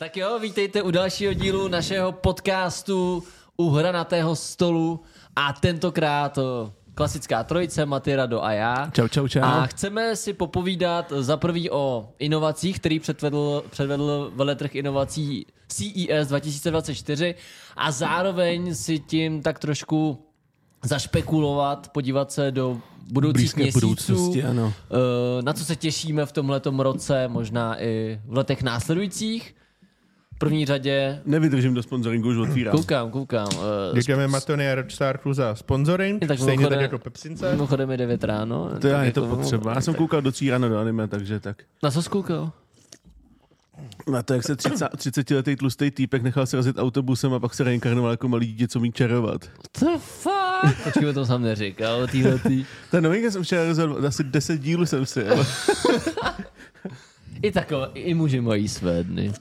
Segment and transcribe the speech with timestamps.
[0.00, 3.22] Tak jo, vítejte u dalšího dílu našeho podcastu
[3.56, 5.00] u hranatého stolu
[5.36, 8.90] a tentokrát o, klasická trojice, Maty, Rado a já.
[8.90, 9.42] Čau, čau, čau.
[9.42, 17.34] A chceme si popovídat za prvý o inovacích, který předvedl, předvedl veletrh inovací CES 2024
[17.76, 20.26] a zároveň si tím tak trošku
[20.84, 22.80] zašpekulovat, podívat se do
[23.12, 24.72] budoucích Blízké měsíců, budoucnosti, ano.
[24.90, 29.54] eh, na co se těšíme v tomhletom roce, možná i v letech následujících.
[30.38, 32.76] V první řadě Nevydržím do sponsoringu, už otvírám.
[32.76, 33.48] koukám, koukám.
[33.92, 37.50] eh, Děkujeme Matony a Rockstarku za sponsoring, Tak stejně tak jako Pepsince.
[37.50, 38.70] Mimochodem je 9 ráno.
[38.80, 39.74] To já, je to Jako- potřeba.
[39.74, 41.62] Já jsem koukal do tří ráno do anime, takže tak.
[41.82, 42.52] Na co jsi koukal?
[44.10, 48.10] Na to, jak se 30, 30-letý tlustý týpek nechal srazit autobusem a pak se reinkarnoval
[48.10, 49.50] jako malý dítě, co umí čarovat.
[49.80, 50.82] To fuck?
[50.84, 52.64] Počkej, to jsem neříkal, týhle tý.
[52.90, 55.46] Ta novinka jsem včera rozhodl, asi 10 dílů jsem si jel.
[57.42, 59.32] I takové, i muži mají své dny.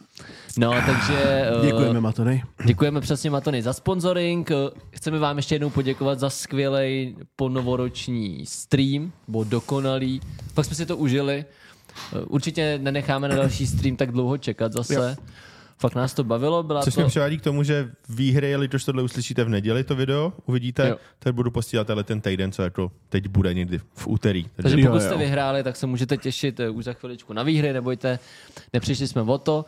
[0.57, 1.13] No, takže...
[1.61, 2.43] eh, Děkujeme, Matony.
[2.65, 4.51] Děkujeme přesně Matony za sponsoring.
[4.91, 10.21] Chceme vám ještě jednou poděkovat za skvělý ponovoroční stream, byl dokonalý.
[10.53, 11.45] Pak jsme si to užili.
[12.27, 14.93] Určitě nenecháme na další stream tak dlouho čekat zase.
[14.93, 15.23] Jo.
[15.79, 16.99] Fakt nás to bavilo, byla Což to...
[17.01, 20.97] mě převádí k tomu, že výhry, jelikož tohle uslyšíte v neděli, to video, uvidíte, Jo.
[21.19, 24.45] tak budu posílat tenhle ten týden, co jako teď bude někdy v úterý.
[24.55, 25.01] Takže Jo, pokud jo.
[25.01, 28.19] jste vyhráli, tak se můžete těšit eh, už za chviličku na výhry, nebojte,
[28.73, 29.65] nepřišli jsme o to.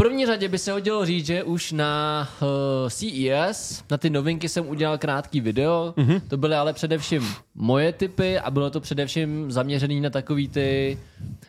[0.00, 2.48] V první řadě by se hodilo říct, že už na uh,
[2.88, 6.20] CES, na ty novinky jsem udělal krátký video, mm-hmm.
[6.28, 10.98] to byly ale především moje typy a bylo to především zaměřený na takový ty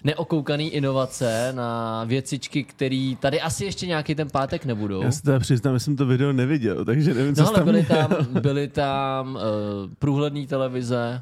[0.04, 5.02] neokoukaný inovace, na věcičky, které tady asi ještě nějaký ten pátek nebudou.
[5.02, 7.66] Já se teda přiznám, že jsem to video neviděl, takže nevím, co No ale tam
[7.66, 8.10] byly tam,
[8.42, 9.42] byly tam uh,
[10.00, 11.22] průhledné televize,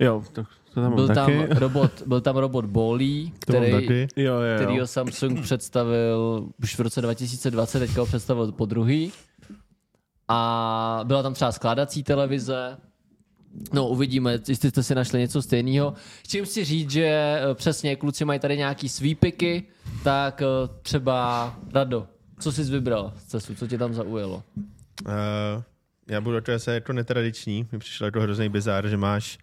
[0.00, 0.46] Jo, tak
[0.78, 1.60] to tam byl mám tam taky.
[1.60, 4.08] robot, byl tam robot Bolí, který, taky.
[4.16, 4.86] Jo, jo, který jo.
[4.86, 9.12] Samsung představil už v roce 2020, teďka ho představil po druhý.
[10.28, 12.76] A byla tam třeba skládací televize.
[13.72, 15.94] No, uvidíme, jestli jste si našli něco stejného.
[16.26, 19.62] Čím si říct, že eh, přesně kluci mají tady nějaký svípiky,
[20.04, 22.06] tak eh, třeba Rado,
[22.40, 24.42] co jsi vybral z cestu, co tě tam zaujalo?
[25.06, 25.62] Uh,
[26.08, 29.38] já budu to jako netradiční, mi přišlo jako hrozný bizár, že máš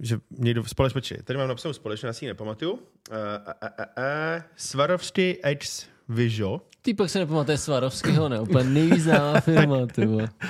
[0.00, 2.72] že někdo společně, počkej, tady mám napsanou společně, já si ji nepamatuju.
[2.72, 3.18] Uh, uh,
[3.62, 6.60] uh, uh, Swarovski X Vision.
[6.82, 8.40] Týpek se nepamatuje Svarovského, ne?
[8.40, 9.08] Úplně nejvíc
[9.40, 10.08] firma, ty.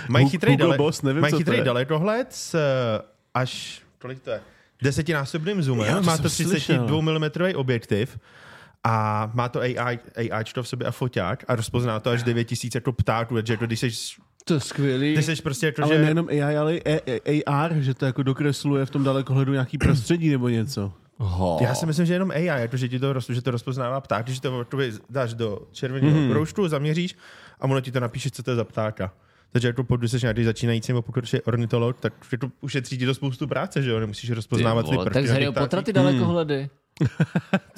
[0.08, 3.02] Mají chytrý, dale, Boss, nevím, mají co to chytrý dalekohled s eh,
[3.34, 4.40] až kolik to je,
[4.82, 6.86] desetinásobným zoomem, Jo, to má to slyšel.
[6.86, 8.18] 32 mm objektiv
[8.84, 12.92] a má to AI, AI v sobě a foťák a rozpozná to až 9000 jako
[12.92, 13.90] ptáků, takže jako když jsi,
[14.44, 15.12] To je skvělý.
[15.12, 16.02] když jsi prostě jako, Ale že...
[16.02, 20.30] nejenom AI, ale i A- AR, že to jako dokresluje v tom dalekohledu nějaký prostředí
[20.30, 20.92] nebo něco.
[21.18, 21.58] Ho.
[21.62, 24.24] Já si myslím, že jenom AI, jako, že, ti to, roz- že to rozpoznává pták,
[24.26, 26.24] když to jakoby dáš do červeného Mhm.
[26.24, 26.30] mm.
[26.30, 27.16] kroužku, zaměříš
[27.60, 29.12] a ono ti to napíše, co to je za ptáka.
[29.52, 33.14] Takže jako pokud jsi nějaký začínající nebo pokud jsi ornitolog, tak jako ušetří ti to
[33.14, 34.00] spoustu práce, že jo?
[34.00, 36.70] Nemusíš Ty rozpoznávat ty prvky tak z Pottera ty dalekohledy.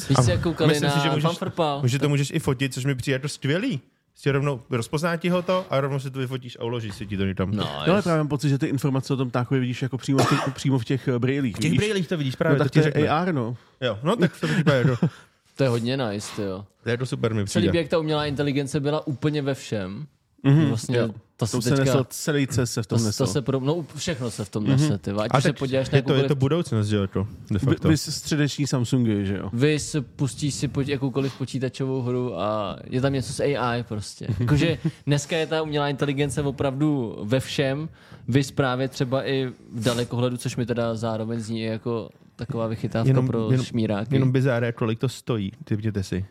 [0.07, 1.39] Když jsi koukali Myslím na si, že můžeš,
[1.85, 3.81] že to můžeš i fotit, což mi přijde jako skvělý.
[4.17, 7.17] Si rovnou rozpozná ti ho to a rovnou si to vyfotíš a uložíš si ti
[7.17, 7.51] to někam.
[7.51, 10.19] No, No, ale právě mám pocit, že ty informace o tom ptákovi vidíš jako přímo
[10.19, 11.57] v těch, přímo v těch eh, brýlích.
[11.57, 13.09] v těch brýlích to vidíš No, právě, tak to je řekne.
[13.09, 13.57] AR, no.
[13.81, 14.97] Jo, no tak to vypadá jako,
[15.57, 16.65] to je hodně nice, jo.
[16.83, 17.67] to je to super mi Se přijde.
[17.67, 20.07] líbí, jak ta umělá inteligence byla úplně ve všem.
[20.45, 21.09] Mhm, Vlastně jo.
[21.09, 21.85] to To se se teďka...
[21.85, 23.27] nesl, celý CES se v To, tom to nesl.
[23.27, 25.25] se pro, no všechno se v tom nese, ty vole.
[25.25, 27.59] Ať A se tak podíváš na je to, je to budoucnost, že jo, to, de
[27.59, 27.89] Vy, facto.
[27.89, 29.51] vy středeční Samsungy, že jo?
[29.53, 34.27] vy si pustíš si poč, jakoukoliv počítačovou hru a je tam něco s AI prostě.
[34.41, 37.89] Jakože dneska je ta umělá inteligence opravdu ve všem,
[38.29, 43.27] vy právě třeba i v dalekohledu, což mi teda zároveň zní jako taková vychytávka Jenom-
[43.27, 44.15] pro jenom- šmíráky.
[44.15, 46.25] Jenom bizár, kolik to stojí, typněte si.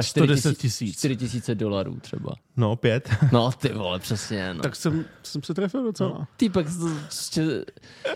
[0.00, 0.98] Třeba 110 tisíc.
[0.98, 2.34] 4 tisíce dolarů třeba.
[2.56, 3.10] No, pět.
[3.32, 4.54] No ty vole, přesně.
[4.54, 4.62] No.
[4.62, 6.28] Tak jsem, jsem se trefil docela.
[6.36, 7.64] Týpek, to prostě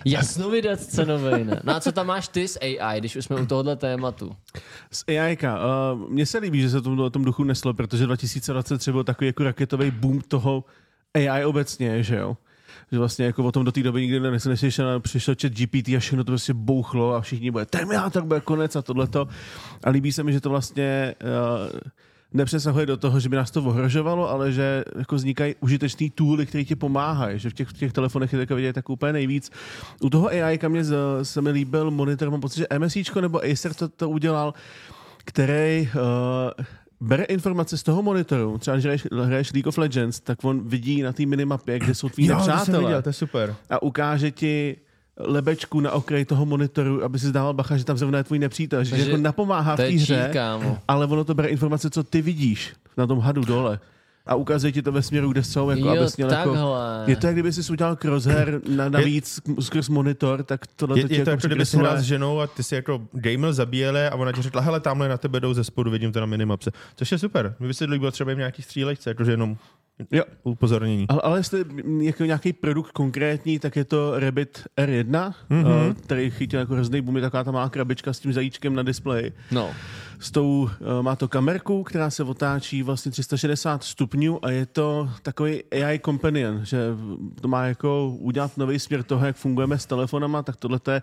[0.04, 1.60] jasnovidec cenovej, ne?
[1.64, 4.36] No a co tam máš ty s AI, když už jsme u tohohle tématu?
[4.90, 5.38] Z AI.
[5.42, 9.26] Uh, mně se líbí, že se to o tom duchu neslo, protože 2023 byl takový
[9.26, 10.64] jako raketový boom toho
[11.14, 12.36] AI obecně, že jo?
[12.92, 15.98] Že vlastně jako o tom do té doby nikdy neslyšel, neslyšel, přišel chat GPT a
[15.98, 19.28] všechno to prostě bouchlo a všichni bude Terminátor bude konec a tohleto.
[19.84, 21.14] A líbí se mi, že to vlastně
[21.72, 21.80] uh,
[22.32, 26.64] nepřesahuje do toho, že by nás to ohrožovalo, ale že jako vznikají užitečný tooly, které
[26.64, 29.50] ti pomáhají, že v těch, těch telefonech je vidět tak úplně nejvíc.
[30.02, 33.74] U toho AI mě z- se mi líbil monitor, mám pocit, že MSIčko nebo Acer
[33.74, 34.54] to, to udělal,
[35.24, 36.64] který uh,
[37.00, 41.02] bere informace z toho monitoru, třeba když hraješ, hraješ League of Legends, tak on vidí
[41.02, 43.54] na té minimapě, kde jsou tví Jo, to jsem nepřátelé viděl, to je super.
[43.70, 44.76] a ukáže ti
[45.20, 48.84] lebečku na okraji toho monitoru, aby si dával bacha, že tam zrovna je tvůj nepřítel,
[48.84, 50.32] že Takže jako napomáhá v té hře,
[50.88, 53.80] ale ono to bere informace, co ty vidíš na tom hadu dole.
[54.28, 56.56] A ukazuje ti to ve směru, kde jsou, jako Jo, abys měl jako...
[57.06, 61.14] Je to, jak kdyby jsi udělal crosshair na, navíc skrz monitor, tak tohle Je, to
[61.14, 61.90] je to jako jako kdyby si překresluje.
[61.90, 65.08] hrál s ženou a ty si jako gamel zabíjeli a ona ti řekla, hele, tamhle
[65.08, 66.70] na tebe jdou ze spodu, vidím to na minimapce.
[66.96, 67.54] Což je super.
[67.58, 69.56] Mě by se líbilo třeba i v nějaký střílečce, jakože jenom
[70.10, 70.22] Jo.
[70.42, 71.06] upozornění.
[71.08, 71.64] Ale, ale jestli
[72.00, 75.64] jako nějaký produkt konkrétní, tak je to Rabbit R1, Mhm.
[75.64, 75.88] mm-hmm.
[75.88, 78.82] uh, který chytil jako hrozný boom, je taková ta malá krabička s tím zajíčkem na
[78.82, 79.32] displeji.
[79.50, 79.70] No.
[80.20, 80.68] S tou, uh,
[81.02, 86.60] má to kamerku, která se otáčí vlastně 360 stupňů a je to takový AI companion,
[86.64, 86.78] že
[87.40, 91.02] to má jako udělat nový směr toho, jak fungujeme s telefonama, tak tohle je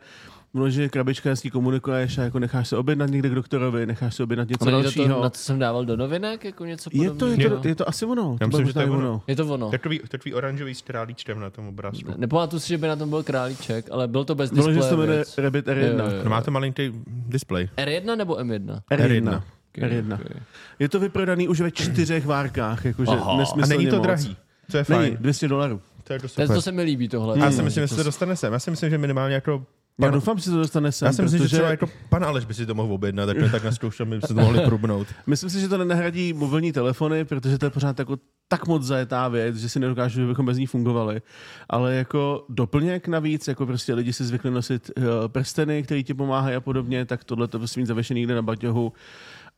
[0.55, 4.23] ono, že krabička jasně komunikuješ a jako necháš se objednat někde k doktorovi, necháš se
[4.23, 5.15] objednat něco není dalšího.
[5.15, 7.57] to, na co jsem dával do novinek, jako něco je, to, je, podobného?
[7.61, 8.37] to, je to asi ono.
[8.41, 9.21] Já to myslím, že to je i ono.
[9.27, 9.71] Je to ono.
[10.11, 12.09] Je tvý oranžový s králíčkem na tom obrázku.
[12.11, 14.79] Ne- Nepamatuju si, že by na tom byl králíček, ale byl to bez Bylo, že
[14.79, 14.89] displeje.
[14.89, 15.23] se to jmenuje.
[15.37, 15.97] Rabbit R1.
[15.99, 16.23] Jo, jo, jo.
[16.23, 17.69] No má to malinký display.
[17.77, 18.79] R1 nebo M1?
[18.91, 19.41] R1.
[19.77, 20.13] Okay, R1.
[20.13, 20.41] okay.
[20.79, 23.43] Je to vyprodaný už ve čtyřech várkách, jakože Aha.
[23.63, 24.03] A není to moc.
[24.05, 24.37] drahý.
[24.71, 25.17] To je Není, fajn.
[25.21, 25.81] 200 dolarů.
[26.03, 26.47] To je to To, super.
[26.47, 27.39] to se mi líbí tohle.
[27.39, 28.53] Já si myslím, že se dostane sem.
[28.53, 29.65] Já si myslím, že minimálně jako...
[29.99, 31.89] Já Pan, doufám, že se to dostane sem, já si myslím, že protože třeba jako
[32.09, 34.59] pan Aleš by si to mohl objednat, tak, tak naskoušel, my by se to mohli
[34.59, 35.07] prubnout.
[35.27, 39.27] myslím si, že to nenahradí mobilní telefony, protože to je pořád jako tak moc zajetá
[39.27, 41.21] věc, že si nedokážu, že bychom bez ní fungovali.
[41.69, 46.55] Ale jako doplněk navíc, jako prostě lidi si zvykli nosit uh, prsteny, které ti pomáhají
[46.55, 48.93] a podobně, tak tohle to prostě mít zavěšený někde na baťohu.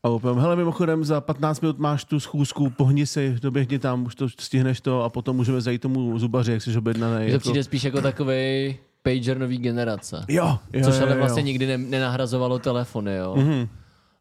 [0.03, 4.15] A opět, hele, mimochodem, za 15 minut máš tu schůzku, pohni si, doběhni tam, už
[4.15, 7.25] to stihneš to a potom můžeme zajít tomu zubaři, jak jsi objednaný.
[7.25, 7.39] To Jako...
[7.39, 10.25] přijde spíš jako takový pager nový generace.
[10.27, 11.17] Jo, jo, Což jo, ale jo.
[11.17, 13.35] vlastně nikdy ne, nenahrazovalo telefony, jo.
[13.37, 13.67] Mhm.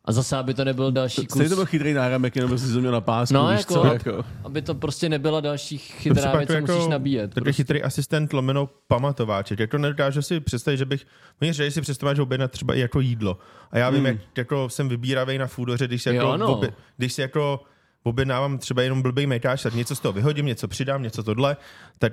[0.08, 2.81] A zase, aby to nebyl další kus, Stejně to byl chytrý náramek, jenom si to
[2.81, 4.25] měl na pásku, No, víš jako- co, jako.
[4.44, 7.31] aby to prostě nebyla další To chytrá věc, co jako musíš nabíjet.
[7.31, 7.62] Takový Prostě.
[7.62, 9.58] chytrý asistent lomeno pamatováček.
[9.61, 11.06] Jak to nedokážu si představit, že bych...
[11.43, 13.38] Oni říkají, že si představit, že objednat třeba i jako jídlo.
[13.70, 14.06] A já vím, Hmm.
[14.06, 16.52] jak jako jsem vybíravý na foodoře, když si jako, Jo, no.
[16.56, 17.61] obě, když si jako
[18.06, 21.56] objednávám třeba jenom blbý mekáč, tak něco z toho vyhodím, něco přidám, něco tohle,
[21.99, 22.12] tak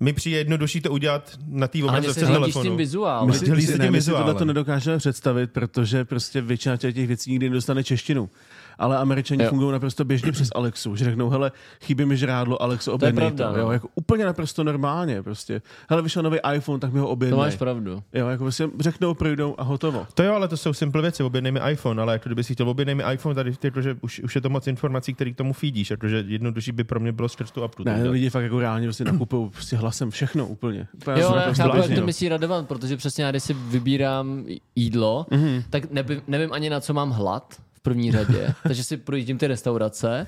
[0.00, 2.64] mi přijde jednodušší to udělat na té Ale obrazovce telefonu.
[2.64, 3.26] tím vizuálem.
[3.26, 6.40] My My si, my si, tím ne, my si tohle to nedokážeme představit, protože prostě
[6.40, 8.30] většina těch těch věcí nikdy nedostane češtinu.
[8.78, 9.50] Ale američani Jo.
[9.50, 11.52] fungují naprosto běžně přes Alexu, že řeknou, hele,
[11.82, 13.36] chybí mi žrádlo, Alexo, To je objednej to.
[13.36, 13.72] pravda, jo, no.
[13.72, 15.62] jako úplně naprosto normálně, prostě.
[15.90, 17.38] Hele, vyšel nový iPhone, tak mi ho To objednej.
[17.38, 18.02] máš pravdu.
[18.14, 20.06] Jo, jako prostě řeknou, projdou a hotovo.
[20.14, 22.68] To jo, ale to jsou simple věci, objednej mi iPhone, ale jako kdyby si chtěl
[22.68, 25.52] objednej mi iPhone, tady jako, že už, už je to moc informací, který k tomu
[25.52, 27.84] feedíš, jakože jednodušší by pro mě bylo skrz tu apku.
[27.84, 30.86] to Ne, lidi fakt jako reálně prostě nakupují prostě hlasem všechno úplně.
[30.94, 33.54] Úplně Jo, ale já naprosto chápu, jak to myslí Radovan, protože přesně já, když si
[33.54, 34.44] vybírám
[34.76, 35.62] jídlo, Mhm.
[35.70, 39.46] tak nevím, nevím ani na co mám hlad v první řadě, takže si projíždím ty
[39.46, 40.26] restaurace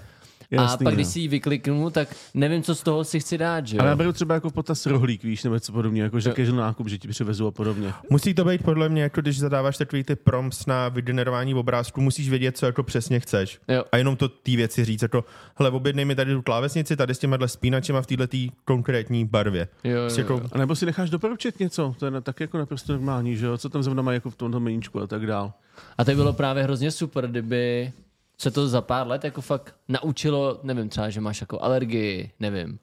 [0.59, 1.13] a Jasný, pak, když no.
[1.13, 3.81] si ji vykliknu, tak nevím, co z toho si chci dát, že jo?
[3.81, 6.57] Ale já beru třeba jako v potaz rohlík, víš, nebo něco podobně, jako že casual
[6.57, 7.93] nákup, že ti přivezu a podobně.
[8.11, 12.31] Musí to být podle mě, jako když zadáváš takový ty prompts na vygenerování obrázku, musíš
[12.31, 13.61] vědět, co jako přesně chceš.
[13.69, 13.85] Jo.
[13.93, 15.25] A jenom to ty věci říct, jako,
[15.57, 19.69] hele, objednej mi tady tu klávesnici, tady s těma spínačema v této konkrétní barvě.
[19.85, 20.27] Jo, jo, Prostě jo.
[20.35, 23.59] jako, A nebo si necháš doporučit něco, to je tak jako naprosto normální, že jo,
[23.59, 25.53] co tam zrovna mají jako v tomto meníčku a tak dál.
[25.99, 27.93] A to by bylo právě hrozně super, kdyby
[28.41, 32.79] se to za pár let jako fakt naučilo, nevím, třeba, že máš jako alergii, nevím,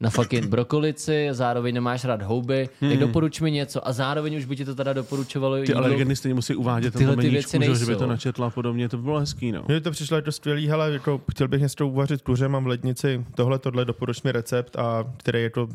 [0.00, 2.90] na fucking brokolici, zároveň nemáš rád houby, hmm.
[2.90, 6.34] tak doporuč mi něco a zároveň už by ti to teda doporučovalo Ty alergeny stejně
[6.34, 8.06] musí uvádět Tyhle to ty věci že, jo, že by to nejsou.
[8.06, 9.64] načetla a podobně, to by bylo hezký, no.
[9.68, 13.24] mně to přišlo jako skvělý, hele, jako, chtěl bych něco uvařit kuře, mám v lednici
[13.34, 15.68] tohle, tohle, doporuč mi recept a který jako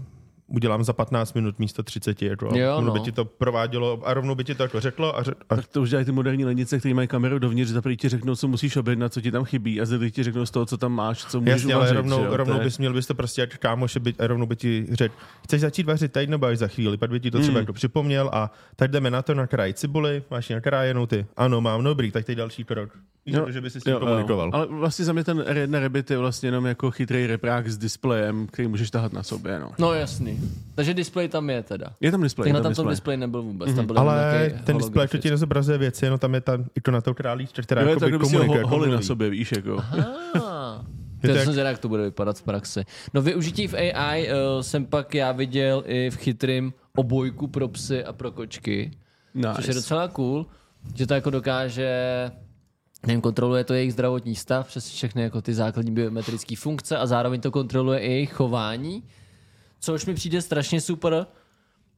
[0.47, 3.05] udělám za 15 minut místo 30, jako, Jo, ono by no.
[3.05, 5.81] ti to provádělo a rovnou by ti to jako řeklo a, řek, a Tak to
[5.81, 8.75] už dělají ty moderní lednice, které mají kameru dovnitř, za první ti řeknou, co musíš
[8.75, 11.39] objednat, co ti tam chybí, a za ti řeknou z toho, co tam máš, co
[11.41, 13.57] můžeš Jasně, ale uvařit, rovnou, že jo, rovnou je- bys měl bys to prostě jak
[13.57, 16.97] kámoše byt, a rovnou by ti řekl, chceš začít vařit teď nebo až za chvíli,
[16.97, 17.59] pak by ti to třeba Hmm.
[17.63, 21.83] jako připomněl a tak jdeme na to na kraj cibuli, máš nakrájenou ty, ano, mám,
[21.83, 22.89] dobrý, tak teď další krok.
[23.27, 24.47] Jo, že by si s tím Jo, komunikoval.
[24.47, 24.51] jo.
[24.53, 28.47] Ale vlastně za mě ten R1 Rabbit je vlastně jenom jako chytrý reprák s displejem,
[28.47, 29.71] který můžeš tahat na sobě, no.
[29.79, 30.34] No jasný.
[30.75, 31.87] Takže displej tam je teda.
[32.01, 32.89] Je tam displej, Tak je na tam displej.
[32.89, 33.73] displej nebyl vůbec.
[33.73, 36.91] Tam byl Ale ten displej to ti nezobrazuje věci, jenom tam je ta, i to
[36.91, 39.77] na to králíčka, která Jo, si komunikuje, ho, jako holy na sobě, víš, jako.
[39.77, 40.85] Ah.
[41.23, 42.83] Je to To jak- jsem zvědavý, jak to bude vypadat v praxi.
[43.13, 48.03] No využití v AI uh, jsem pak já viděl i v chytrým obojku pro psy
[48.03, 48.91] a pro kočky.
[49.33, 49.53] Nice.
[49.55, 50.45] Což je docela cool,
[50.95, 51.91] že to jako dokáže
[53.07, 57.41] nevím, kontroluje to jejich zdravotní stav přes všechny jako ty základní biometrické funkce a zároveň
[57.41, 59.03] to kontroluje i jejich chování,
[59.85, 61.25] což mi přijde strašně super,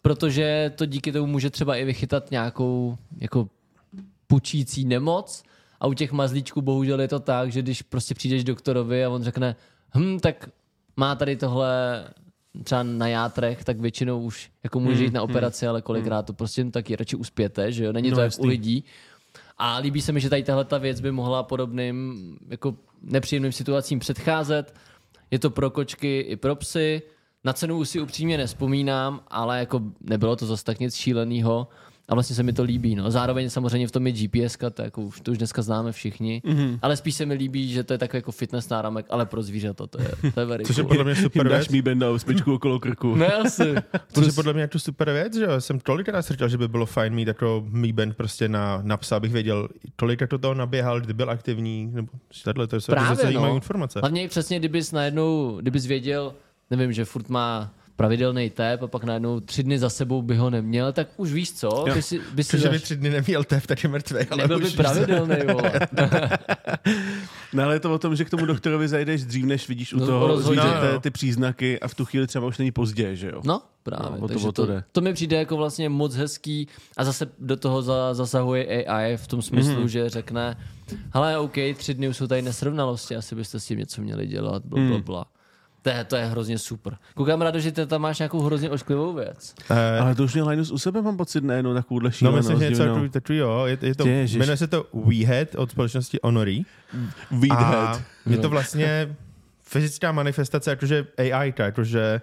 [0.01, 3.49] protože to díky tomu může třeba i vychytat nějakou jako
[4.27, 5.43] pučící nemoc
[5.79, 9.23] a u těch mazlíčků bohužel je to tak, že když prostě přijdeš doktorovi a on
[9.23, 9.55] řekne,
[9.97, 10.49] hm, tak
[10.97, 12.03] má tady tohle
[12.63, 16.65] třeba na játrech, tak většinou už jako může jít na operaci, ale kolikrát to prostě
[16.65, 17.91] taky radši uspěte, že jo?
[17.93, 18.43] Není No, to jak jasný.
[18.45, 18.83] u lidí.
[19.57, 22.17] A líbí se mi, že tady tahle ta věc by mohla podobným
[22.49, 24.73] jako nepříjemným situacím předcházet.
[25.31, 27.01] Je to pro kočky i pro psy.
[27.47, 31.67] Na cenu už si upřímně nespomínám, ale jako nebylo to zase tak nic šíleného.
[32.09, 32.95] A vlastně se mi to líbí.
[32.95, 33.11] No.
[33.11, 36.41] Zároveň samozřejmě v tom je GPS, to, jako už, to už dneska známe všichni.
[36.45, 36.79] Mm-hmm.
[36.81, 39.87] Ale spíš se mi líbí, že to je takový jako fitness náramek, ale pro zvířata
[39.87, 41.69] to je, to je very Což je podle mě super věc.
[41.69, 43.15] mý benda osmičku okolo krku.
[43.15, 43.75] Ne, asi.
[44.13, 45.61] Což je podle mě jako super věc, že jo.
[45.61, 49.15] Jsem tolikrát slyšel, že by bylo fajn mít jako Mi Band prostě na, na psa,
[49.15, 52.07] abych věděl, tolik jak to toho naběhal, kdy byl aktivní, nebo
[52.43, 53.55] tohle, to jsou Právě, no.
[53.55, 53.99] informace.
[53.99, 56.33] Hlavně přesně, kdybys najednou, kdybys věděl,
[56.71, 60.49] nevím, že furt má pravidelný tep a pak najednou tři dny za sebou by ho
[60.49, 62.81] neměl, tak už víš co, by si, by si Protože by zaš...
[62.81, 65.71] tři dny neměl tev, tak je mrtvý, ale nebyl by pravidelný, vole.
[67.53, 69.99] No ale je to o tom, že k tomu doktorovi zajdeš dřív, než vidíš u
[69.99, 70.61] No, toho rozhodně.
[70.61, 73.41] zvířete No, ty příznaky a v tu chvíli třeba už není pozdě, že jo?
[73.45, 74.21] No, právě.
[74.21, 77.81] No, to- to to, to mi přijde jako vlastně moc hezký a zase do toho
[77.81, 79.85] za, zasahuje AI v tom smyslu, mm-hmm.
[79.87, 80.57] že řekne,
[81.13, 84.65] hele, OK, tři dny už jsou tady nesrovnalosti, asi byste s tím něco měli dělat,
[84.65, 85.25] bla, bla, bla.
[85.87, 86.97] To je, to je hrozně super.
[87.15, 89.55] Koukám rád, že ty tam máš nějakou hrozně ošklivou věc.
[89.69, 92.49] Eh, Ale to už měl Linus u sebe, mám pocit, ne, no takovouhle No, šílenost.
[92.49, 94.37] myslím, že něco takový, takový, jo, je, je to, Ježiš.
[94.39, 96.63] jmenuje se to WeHead od společnosti Honory.
[97.31, 97.73] Weedhead.
[97.97, 99.15] A je to vlastně
[99.63, 102.21] fyzická manifestace, jakože AI, jakože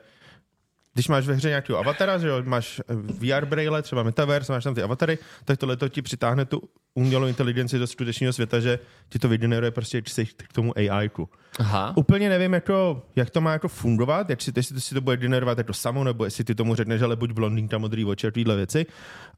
[0.94, 4.64] když máš ve hře nějakého avatara, že jo, máš eh, VR braille, třeba Metaverse, máš
[4.64, 6.62] tam ty avatary, tak tohle to ti přitáhne tu
[6.94, 10.02] umělou inteligenci do skutečného světa, že ti to vygeneruje prostě
[10.36, 11.08] k tomu AI.
[11.08, 11.28] -ku.
[11.58, 11.92] Aha.
[11.96, 15.58] Úplně nevím, jako, jak to má jako fungovat, jestli, jestli to si to bude generovat
[15.58, 18.86] jako samo, nebo jestli ty tomu řekneš, ale buď blondýnka, modrý oči a tyhle věci,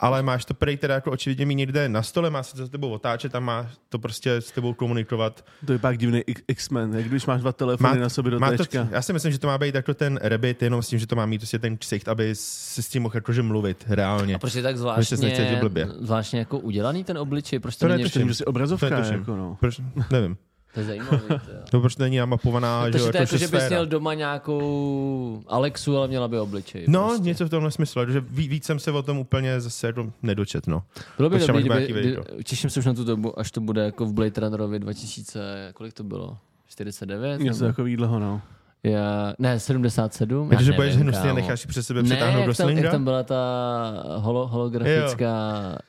[0.00, 2.70] ale máš to prej teda jako očividně mít někde na stole, má se to s
[2.70, 5.44] tebou otáčet a má to prostě s tebou komunikovat.
[5.66, 8.64] To je pak divný X-Men, jak když máš dva telefony na sobě do má to,
[8.90, 11.16] já si myslím, že to má být jako ten Rabbit, jenom s tím, že to
[11.16, 14.34] má mít prostě ten ksicht, aby si s tím mohl jakože mluvit reálně.
[14.34, 17.58] A proč je tak nechceš zvláštně, zvláštně jako udělaný ten obličej?
[17.58, 18.20] Proč to, To není netuším.
[18.20, 19.18] Myslím, že si obrazovka, To netuším.
[19.18, 19.56] jako no.
[19.60, 19.80] Proč?
[20.12, 20.36] Nevím.
[20.74, 21.18] To je zajímavé.
[21.28, 21.40] to.
[21.70, 23.68] To proč není namapovaná, že, Takže jo, to je jako, že bys sféra.
[23.68, 26.84] měl doma nějakou Alexu, ale měla by obličej.
[26.88, 27.24] No, prostě.
[27.24, 30.66] něco v tomhle smyslu, že ví- víc jsem se o tom úplně zase jako nedočet,
[30.66, 30.82] no.
[31.16, 34.12] Bylo by dobrý, kdyby, těším se už na tu dobu, až to bude jako v
[34.12, 36.38] Blade Runnerovi 2000, kolik to bylo?
[36.68, 37.40] 49?
[37.40, 38.42] Něco takovýhleho, no.
[38.86, 40.50] Já, ne, 77.
[40.52, 43.04] Jakože já budeš hnusně necháš si přes sebe ne, přitáhnout do jak tam, jak tam
[43.04, 43.36] byla ta
[44.16, 45.32] holo, holografická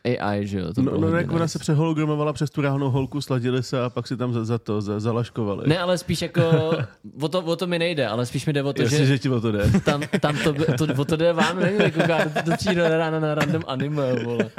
[0.06, 0.74] AI, že jo?
[0.74, 4.08] To No, no jak ona se přehologramovala přes tu reálnou holku, sladili se a pak
[4.08, 5.64] si tam za, za to za, zalaškovali.
[5.68, 6.42] Ne, ale spíš jako,
[7.22, 9.20] o to, o to mi nejde, ale spíš mi jde o to, Jasně, že, že
[9.20, 9.72] ti o to jde.
[9.86, 13.36] tam, tam to, to, o to jde vám, nevím, jako koukáte to přijde ráno na
[13.36, 14.50] random anime, vole.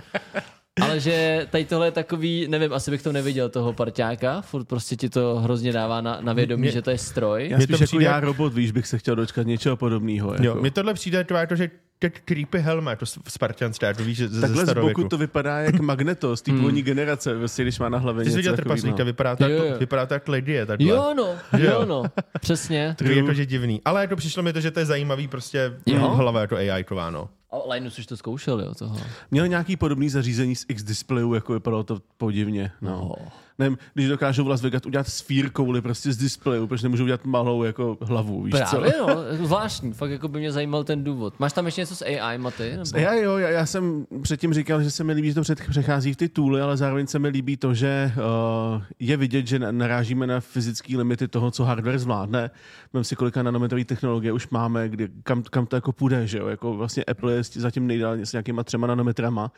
[0.80, 4.96] Ale že tady tohle je takový, nevím, asi bych to neviděl, toho parťáka, furt prostě
[4.96, 7.48] ti to hrozně dává na, na vědomí, Mě- že to je stroj.
[7.50, 10.32] Já spíš to jako přijde- já robot, víš, bych se chtěl dočkat něčeho podobného.
[10.32, 10.44] Jako.
[10.44, 14.28] Jo, mi tohle přijde to jako, že to creepy helma, to Spartanské, to víš, že
[14.28, 17.78] ze, Takhle ze z boku to vypadá jak Magneto z té původní generace, vlastně, když
[17.78, 19.78] má na hlavě Ty jsi něco viděl trpaslíka, vypadá to, Jo, jako, jo.
[19.78, 20.88] vypadá to jak Lady je takhle.
[20.88, 21.26] Jo no,
[21.58, 21.70] jo?
[21.70, 22.02] jo no,
[22.40, 22.94] přesně.
[22.98, 23.80] To je jakože divný.
[23.84, 26.08] Ale jako přišlo mi to, že to je zajímavý prostě Jo.
[26.08, 27.28] hlava jako AI kováno.
[27.50, 28.96] A Linus už to zkoušel, jo, toho.
[29.30, 32.70] Měl nějaký podobný zařízení z X-displayu, jako vypadalo to podivně.
[32.80, 32.90] No.
[32.90, 33.14] No.
[33.58, 37.62] Nevím, když dokážou v Las Vegas udělat sfírkouli prostě z displeju, proč nemůžou udělat malou
[37.62, 39.06] jako hlavu, víš Právě co?
[39.06, 41.40] no, zvláštní, fakt jako by mě zajímal ten důvod.
[41.40, 42.70] Máš tam ještě něco s AI, Maty?
[42.70, 42.98] Nebo?
[42.98, 46.12] Já, jo, já, já, jsem předtím říkal, že se mi líbí, že to před, přechází
[46.12, 49.72] v ty tooly, ale zároveň se mi líbí to, že uh, je vidět, že na-
[49.72, 52.50] narážíme na fyzické limity toho, co hardware zvládne.
[52.92, 56.46] Vem si, kolika nanometrový technologie už máme, kdy, kam, kam to jako půjde, že jo?
[56.46, 59.52] Jako vlastně Apple je zatím nejdál s nějakýma třema nanometrama.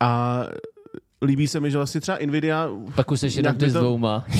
[0.00, 0.42] A
[1.22, 4.24] líbí se mi, že vlastně třeba Nvidia Pak už jsi jenom ty s to- dvouma.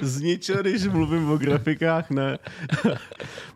[0.00, 2.38] z ničeho, když mluvím o grafikách, ne.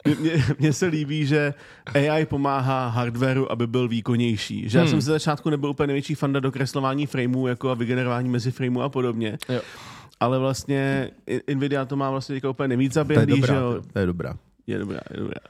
[0.58, 1.54] Mně- se líbí, že
[1.94, 4.68] AI pomáhá hardwareu, aby byl výkonnější.
[4.68, 4.90] Že já Hmm.
[4.90, 8.88] jsem ze začátku nebyl úplně největší fanda dokreslování frameů jako a vygenerování mezi frameů a
[8.88, 9.38] podobně.
[9.48, 9.60] Jo.
[10.20, 11.10] Ale vlastně
[11.54, 13.72] Nvidia to má vlastně teďka úplně nejvíc To je zaběhlý, že dobrá, jo.
[13.74, 14.34] to- to je dobrá.
[14.66, 15.40] Je dobrá, je dobrá.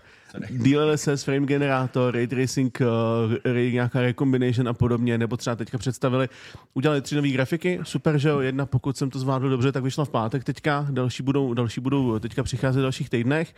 [0.50, 6.28] DLSS, frame generátor, ray tracing, uh, ray, nějaká recombination a podobně, nebo třeba teďka představili,
[6.74, 10.04] udělali tři nové grafiky, super, že jo, jedna, pokud jsem to zvládl dobře, tak vyšla
[10.04, 13.54] v pátek teďka, další budou, další budou teďka přicházet v dalších týdnech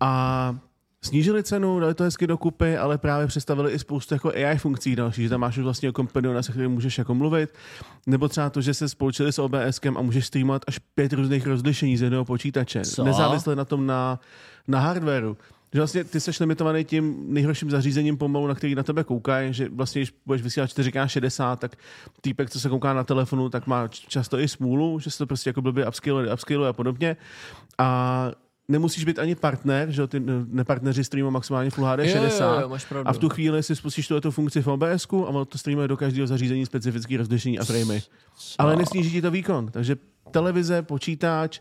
[0.00, 0.54] a
[1.02, 5.22] Snížili cenu, dali to hezky dokupy, ale právě představili i spoustu jako AI funkcí další,
[5.22, 7.50] že tam máš už vlastně kompaniona, se kterým můžeš jako mluvit,
[8.06, 11.96] nebo třeba to, že se spolčili s OBSkem a můžeš streamovat až pět různých rozlišení
[11.96, 12.80] z jednoho počítače.
[12.84, 13.04] Co?
[13.04, 14.20] Nezávisle na tom na,
[14.68, 15.36] na hardwareu.
[15.72, 19.68] Že vlastně ty jsi limitovaný tím nejhorším zařízením pomalu, na který na tebe koukají, že
[19.68, 21.76] vlastně, když budeš vysílat 4K60, tak
[22.20, 25.50] týpek, co se kouká na telefonu, tak má často i smůlu, že se to prostě
[25.50, 27.16] jako blbě upscaluje, upscaluje a podobně.
[27.78, 28.30] A
[28.68, 32.44] nemusíš být ani partner, že ty nepartneři streamují maximálně Full HD 60.
[32.44, 33.08] Jo, jo, jo, máš pravdu.
[33.08, 35.96] a v tu chvíli si spustíš tu funkci v OBS a ono to streamuje do
[35.96, 38.02] každého zařízení specifický rozlišení a framey.
[38.58, 39.68] Ale nesníží ti to výkon.
[39.70, 39.96] Takže
[40.30, 41.60] televize, počítač,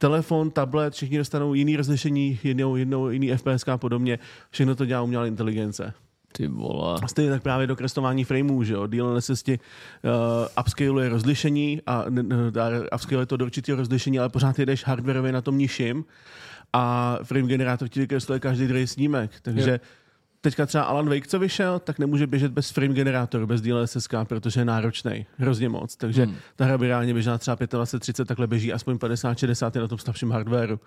[0.00, 4.18] telefon, tablet, všichni dostanou jiný rozlišení, jednou, jednou jiný FPS a podobně.
[4.50, 5.92] Všechno to dělá umělá inteligence.
[6.32, 7.00] Ty vole.
[7.06, 8.86] Stejně tak právě do krestování frameů, že jo.
[8.86, 12.18] DLSS ti uh, upscaluje rozlišení a uh,
[12.94, 16.04] upscaluje to do určitého rozlišení, ale pořád jedeš hardwareově na tom nižším
[16.72, 19.30] a frame generátor ti vykresluje každý druhý snímek.
[19.42, 19.78] Takže Jo.
[20.40, 24.60] Teďka třeba Alan Wake, co vyšel, tak nemůže běžet bez frame generátoru, bez DLSS, protože
[24.60, 25.96] je náročný, hrozně moc.
[25.96, 26.36] Takže hmm.
[26.56, 29.98] ta hra by reálně běžela třeba 25, 30, takhle běží aspoň 50, 60 na tom
[29.98, 30.80] slabším hardwareu.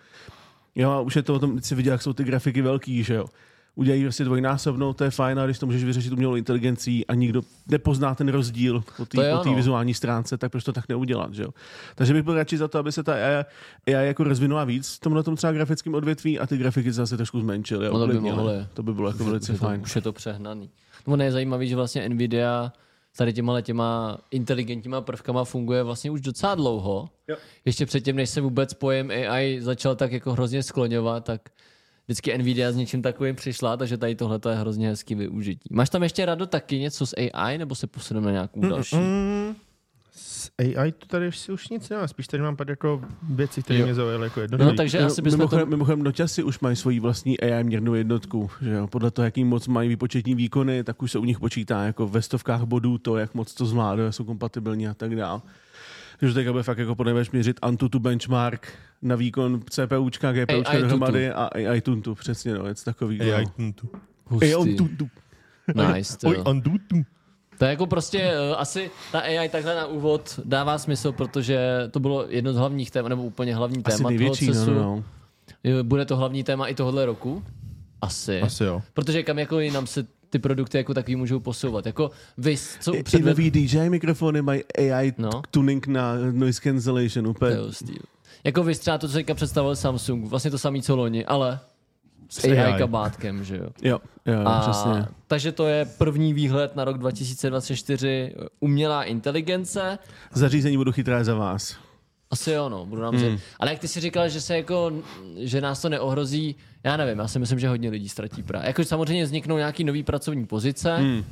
[0.75, 3.03] Jo, a už je to o tom, teď si viděl, jak jsou ty grafiky velký,
[3.03, 3.25] že jo.
[3.75, 7.41] Udělají prostě dvojnásobnou, to je fajn, a když to můžeš vyřešit umělou inteligencí a nikdo
[7.67, 11.49] nepozná ten rozdíl po té vizuální stránce, tak proč to tak neudělat, že jo.
[11.95, 13.45] Takže bych byl radši za to, aby se ta AI,
[13.95, 17.39] AI jako rozvinula víc v tomhle tom třeba grafickém odvětví a ty grafiky zase trošku
[17.39, 17.87] zmenšily.
[17.87, 18.53] No to by mohly.
[18.73, 19.81] To by bylo jako velice už je to, fajn.
[19.81, 20.69] Už je to přehnaný.
[21.07, 22.73] No je zajímavý, že vlastně Nvidia
[23.17, 27.09] tady těma těma inteligentníma prvkama funguje vlastně už docela dlouho.
[27.27, 27.35] Jo.
[27.65, 31.49] Ještě předtím, než se vůbec pojem AI začal tak jako hrozně skloňovat, tak
[32.05, 35.69] vždycky Nvidia s něčím takovým přišla, takže tady tohle je hrozně hezký využití.
[35.71, 38.95] Máš tam ještě rado taky něco s AI, nebo se posuneme na nějakou další?
[38.95, 39.55] Mm,
[40.15, 43.79] s AI tu tady už, už nic nemám, spíš tady mám pár jako věci, které
[43.79, 43.85] Jo.
[43.85, 44.57] mě zaujaly jako jedno.
[44.57, 45.41] No takže asi bychom to...
[45.41, 48.49] mimochodem, mimochodem noťasy už mají svoji vlastní AI měrnou jednotku.
[48.61, 48.87] Že jo?
[48.87, 52.21] Podle toho, jaký moc mají výpočetní výkony, tak už se u nich počítá jako ve
[52.21, 55.41] stovkách bodů to, jak moc to zvládají, jsou kompatibilní a tak dále.
[56.19, 61.43] Takže teďka bude fakt jako podle měřit Antutu benchmark na výkon CPUčka, GPUčka dohromady a
[61.45, 63.21] AI Tuntu, přesně, no, něco takový.
[63.21, 63.89] AI tuntu.
[64.25, 64.53] Hustý.
[64.53, 65.09] AI Tuntu.
[65.93, 66.43] Nice, to Oj, jo.
[66.45, 67.03] andutu.
[67.57, 71.99] To je jako prostě uh, asi ta AI takhle na úvod dává smysl, protože to
[71.99, 74.73] bylo jedno z hlavních témat, nebo úplně hlavní Asi téma největší, toho no, CESu.
[74.73, 75.03] no, no.
[75.63, 77.43] Jo, Bude to hlavní téma i tohohle roku?
[78.01, 78.41] Asi.
[78.41, 78.81] Asi jo.
[78.93, 81.85] Protože kam jako jinam se ty produkty jako takový můžou posouvat.
[81.85, 83.25] Jako vy, co I, I předved...
[83.37, 85.29] nový DJ mikrofony mají AI No.
[85.51, 87.55] tuning na noise cancellation, úplně.
[87.71, 87.99] Steve.
[88.43, 91.59] Jako vy třeba to, co teďka představil Samsung, vlastně to samý co loni, ale
[92.29, 92.79] s, S AI, AI.
[92.79, 93.67] kabátkem, že jo.
[93.81, 95.05] Jo, jo, jo A, přesně.
[95.27, 98.33] takže to je první výhled na rok 2024.
[98.59, 99.99] Umělá inteligence.
[100.33, 101.75] Zařízení budu chytré za vás.
[102.33, 103.37] Asi jo, no, budu nám hmm.
[103.59, 104.91] Ale jak ty si říkal, že se jako,
[105.37, 108.67] že nás to neohrozí, já nevím, já si myslím, že hodně lidí ztratí práci.
[108.67, 111.23] Jako samozřejmě vzniknou nějaký nový pracovní pozice, hmm.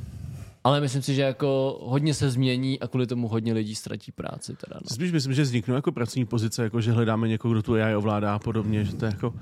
[0.64, 4.56] ale myslím si, že jako hodně se změní a kvůli tomu hodně lidí ztratí práci
[4.66, 4.94] teda, no.
[4.94, 8.34] Spíš myslím, že vzniknou jako pracovní pozice, jako že hledáme někoho, kdo tu AI ovládá
[8.34, 9.34] a podobně, že to je jako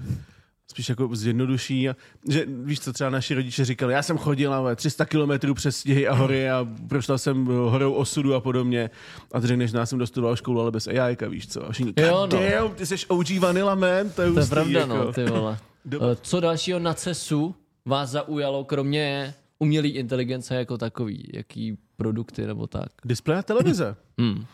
[0.70, 1.88] spíš jako zjednoduší.
[1.88, 1.96] A,
[2.28, 6.08] že víš, co třeba naši rodiče říkali, já jsem chodil ale 300 kilometrů přes stěhy
[6.08, 8.90] a hory a prošla jsem horou osudu a podobně.
[9.32, 11.66] A ty řekneš, no, já jsem dostudoval školu, ale bez AI, víš co?
[11.68, 12.38] A všichni, Jo, "God no.
[12.40, 14.94] damn, ty jsi OG Vanilla Man, to je, To je hustý, pravda, jako.
[14.96, 15.58] no, ty vole.
[15.86, 17.54] Dob- Eh, Co dalšího na CESu
[17.86, 21.30] vás zaujalo, kromě umělé inteligence jako takový?
[21.34, 22.88] Jaký produkty nebo tak?
[23.04, 23.96] Displej a televize.
[24.18, 24.44] Hmm.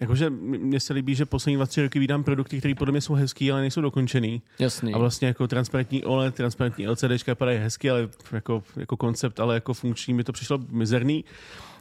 [0.00, 3.14] Jakože mně se líbí, že poslední dva, tři roky vydám produkty, které podle mě jsou
[3.14, 4.42] hezký, ale nejsou dokončený.
[4.58, 4.94] Jasný.
[4.94, 9.74] A vlastně jako transparentní OLED, transparentní LCDčka vypadají hezky, ale jako, jako koncept, ale jako
[9.74, 11.24] funkční mi to přišlo mizerný.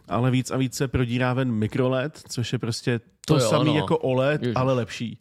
[0.08, 3.76] Ale víc a víc se prodírá ven mikroled, což je prostě to, To samé no.
[3.76, 4.56] jako OLED, Ježiš.
[4.56, 5.20] ale lepší.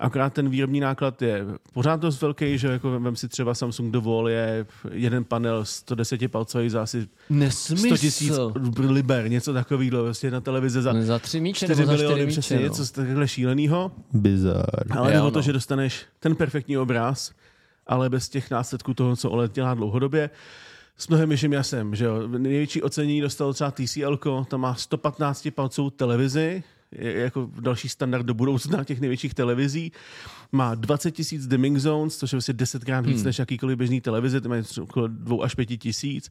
[0.00, 3.98] Akorát ten výrobní náklad je pořád dost velký, že jako vem si třeba Samsung The
[3.98, 7.96] Wall je jeden panel 110 palcový za asi 100 Nesmysl.
[7.96, 8.32] tisíc
[8.78, 12.56] liber, něco takového, vlastně na televize za za tři míče 4 nebo za miliony, přesně
[12.56, 12.86] něco no.
[12.86, 13.92] z takhle šíleného.
[14.12, 14.64] Bizar.
[14.90, 15.42] Ale Jo, jde o to, no.
[15.42, 17.32] že dostaneš ten perfektní obraz,
[17.86, 20.30] ale bez těch následků toho, co OLED dělá dlouhodobě.
[20.96, 22.28] S mnohem vyšším jasem, že jo.
[22.28, 28.34] Největší ocenění dostalo třeba TCL, tam má 115 palcovou televizi, je jako další standard do
[28.34, 29.92] budoucna těch největších televizí.
[30.52, 33.24] Má 20 tisíc dimming zones, což je vlastně desetkrát víc Hmm.
[33.24, 36.30] než jakýkoliv běžný televize, ty mají okolo 2 až 5 tisíc.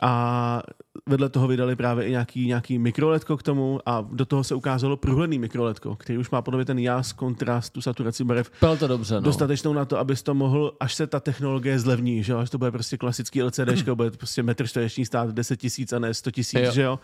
[0.00, 0.62] A
[1.06, 4.96] vedle toho vydali právě i nějaký, nějaký mikroletko k tomu a do toho se ukázalo
[4.96, 8.86] průhledný mikroletko, který už má podle mě ten jas, kontrast, tu saturaci barev Byl to
[8.86, 9.20] dobře, no.
[9.20, 12.58] dostatečnou na to, abys to mohl, až se ta technologie zlevní, že jo, až to
[12.58, 16.58] bude prostě klasický LCD, bude prostě metr čtvereční stát 10 tisíc a ne 100 tisíc,
[16.72, 16.98] že jo,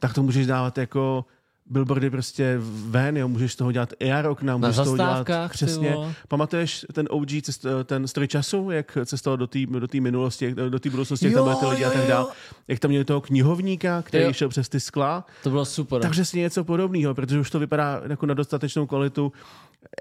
[0.00, 1.24] tak to můžeš dávat jako
[1.70, 2.56] billboardy prostě
[2.88, 5.90] ven, jo, můžeš z toho dělat AR okna, Na můžeš z toho dělat přesně.
[5.94, 6.14] vole.
[6.28, 10.54] Pamatuješ ten OG, cest, ten stroj času, jak cestoval do té do té minulosti, jak-
[10.54, 12.22] do té budoucnosti, jak Jo, tam byly ty lidi a tak jo, dál.
[12.24, 12.30] jo.
[12.68, 14.32] Jak tam měli toho knihovníka, který Jo.
[14.32, 15.26] šel přes ty skla.
[15.42, 16.02] To bylo super.
[16.02, 19.32] Takže si něco podobného, protože už to vypadá jako na dostatečnou kvalitu.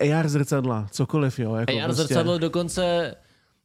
[0.01, 1.55] AR zrcadla, cokoliv, jo.
[1.55, 3.15] Jako AR zrcadlo dokonce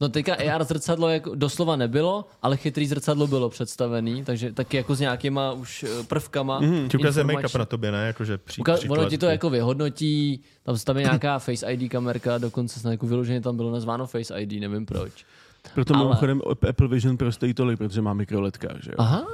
[0.01, 4.95] No teďka AR zrcadlo jako doslova nebylo, ale chytrý zrcadlo bylo představený, takže taky jako
[4.95, 6.61] s nějakýma už eh, prvkama.
[6.61, 6.89] Mm-hmm.
[6.89, 8.07] Ti ukazuje make-up na tobě, ne?
[8.07, 8.99] Jakože při, Uka- příklad.
[8.99, 13.07] ono ti to jako vyhodnotí, tam, tam je nějaká Face ID kamerka, dokonce snad jako
[13.07, 15.25] vyloženě tam bylo nazváno Face ID, nevím proč.
[15.75, 18.97] Proto Ale- mimochodem Apple Vision Pro stojí tolik, protože má mikroledka, že jo.
[18.99, 19.25] Aha,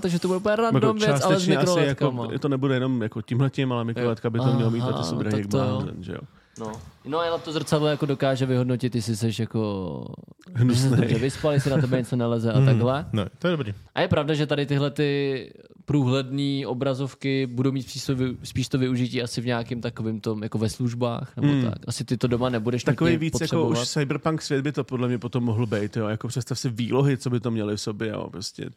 [0.00, 2.22] takže to bude úplně random věc, ale s částečně asi mikroledkama.
[2.24, 5.18] jako, to nebude jenom jako tímhletím, ale mikroledka by to mělo mít, Aha, protože jsou
[5.18, 6.18] drahý to že jo.
[6.60, 6.72] No.
[7.04, 10.04] no ale to zrcadlo jako dokáže vyhodnotit, jestli jsi jako
[10.74, 13.06] jsi dobře vyspal, jestli na tebe něco neleze a takhle.
[13.12, 13.74] No, to je dobrý.
[13.94, 15.50] A je pravda, že tady tyhle ty
[15.84, 20.42] průhledné obrazovky budou mít spíš to, vy- spíš to využití asi v nějakém takovém tom,
[20.42, 21.64] jako ve službách, nebo Hmm.
[21.64, 21.74] tak.
[21.86, 25.18] Asi ty to doma nebudeš Takový víc jako už cyberpunk svět by to podle mě
[25.18, 26.08] potom mohl být, jo.
[26.08, 28.28] Jako představ si výlohy, co by to měly v sobě, jo.
[28.30, 28.70] Prostě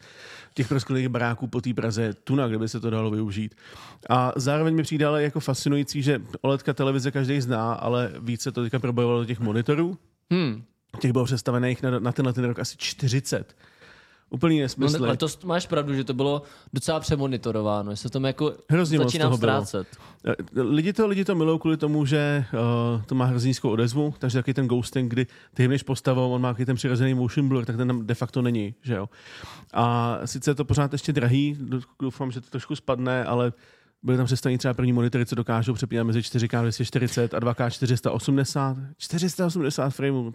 [0.53, 3.55] těch prosklených baráků po té Praze je tuna, kde by se to dalo využít.
[4.09, 8.61] A zároveň mi přijde ale jako fascinující, že OLEDka televize každý zná, ale více to
[8.63, 9.97] teďka probojovalo do těch monitorů.
[10.31, 10.63] Hmm.
[11.01, 13.55] Těch bylo představených na, na tenhle ten rok asi 40.
[14.29, 14.99] Úplný No, nesmysl.
[14.99, 16.41] ne, ale to máš pravdu, že to bylo
[16.73, 19.51] docela přemonitorováno, že se tam jako Hrozně moc začínám toho bylo.
[19.65, 19.87] ztrácet.
[20.27, 24.13] Eh, Lidi to, lidi to milují kvůli tomu, že uh, to má hrozně nízkou odezvu,
[24.19, 27.65] takže taky ten ghosting, kdy ty hybneš postavou, on má taky ten přirozený motion blur,
[27.65, 29.09] tak ten tam de facto není, že jo.
[29.73, 31.57] A sice je to pořád ještě drahý,
[32.01, 33.53] doufám, že to trošku spadne, ale
[34.03, 38.77] byly tam představení třeba první monitory, co dokážou přepínat mezi 4K 240 a 2K 480.
[38.97, 40.33] 480 frameů,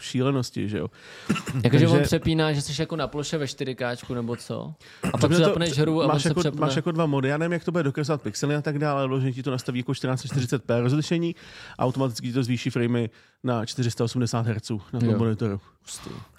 [0.00, 0.88] šílenosti, že jo.
[1.64, 4.74] Jakože on Takže- přepíná, že jsi jako na ploše ve 4K nebo co?
[5.12, 6.60] A pak to- zapneš hru a on máš se jako, přepne.
[6.60, 7.28] máš jako dva mody.
[7.28, 9.78] Já nevím, jak to bude dokreslat pixely a tak dále, ale vložení ti to nastaví
[9.78, 11.34] jako 1440p rozlišení
[11.78, 13.10] a automaticky ti to zvýší framey
[13.44, 15.18] na 480 Hz na tom Jo.
[15.18, 15.60] monitoru.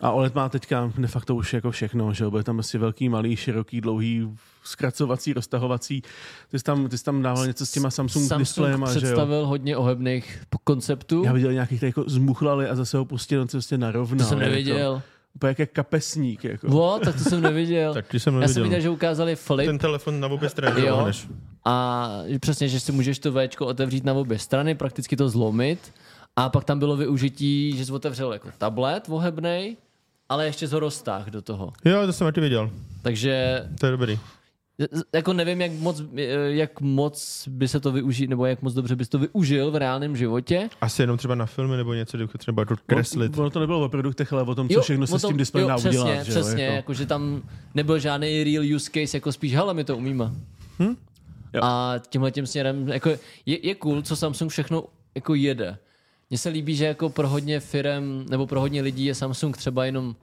[0.02, 2.32] A OLED má teďka de facto už jako všechno, že jo?
[2.32, 4.30] Bude tam prostě velký, malý, široký, dlouhý,
[4.63, 6.02] zkracovací, roztahovací.
[6.51, 9.01] Ty jsi tam, ty jsi tam dával něco s těma Samsung, Samsung displejema, že jo?
[9.01, 11.23] představil hodně ohebných konceptů.
[11.23, 14.17] Já viděl nějakých, které jako zmuchlali a zase ho pustili, on se prostě narovnal.
[14.17, 15.01] to jsem Jako, neviděl.
[15.35, 16.43] úplně jak kapesník.
[16.43, 16.67] Jako.
[16.67, 17.93] Vo, tak to jsem neviděl.
[17.99, 18.63] Tak ty jsem Já jsem neviděl.
[18.63, 20.95] viděl, že ukázali flip Ten telefon na obě strany Jo.
[20.97, 21.27] ohneš.
[21.65, 22.09] a
[22.39, 25.79] přesně, že si můžeš to Včko otevřít na obě strany, prakticky to zlomit.
[26.35, 29.77] A pak tam bylo využití, že jsi otevřel jako tablet vohebnej,
[30.29, 31.73] ale ještě z roztáh do toho.
[31.85, 32.71] Jo, to jsem taky viděl.
[33.01, 34.19] Takže To je dobrý.
[35.13, 38.95] Jako nevím, jak moc, eh, jak moc by se to využít, nebo jak moc dobře
[38.95, 40.69] bys to využil v reálném životě.
[40.81, 43.37] Asi jenom třeba na filmy nebo něco, kde třeba to kreslit.
[43.37, 45.37] Ono to nebylo o produktech, ale o tom, co všechno se o s tím tom-
[45.37, 46.23] displejem dá přesně, udělat.
[46.23, 46.75] že jo, Přesně, jako.
[46.75, 46.93] jako.
[46.93, 47.41] že tam
[47.75, 50.31] nebyl žádný real use case, jako spíš, hele, my to umíme.
[50.79, 50.95] Hm?
[51.53, 51.61] Jo.
[51.63, 53.09] A tímhle tím směrem, jako
[53.45, 54.83] je, je cool, co Samsung všechno
[55.15, 55.77] jako jede.
[56.29, 59.85] Mně se líbí, že jako pro hodně firem nebo pro hodně lidí je Samsung třeba
[59.85, 60.15] jenom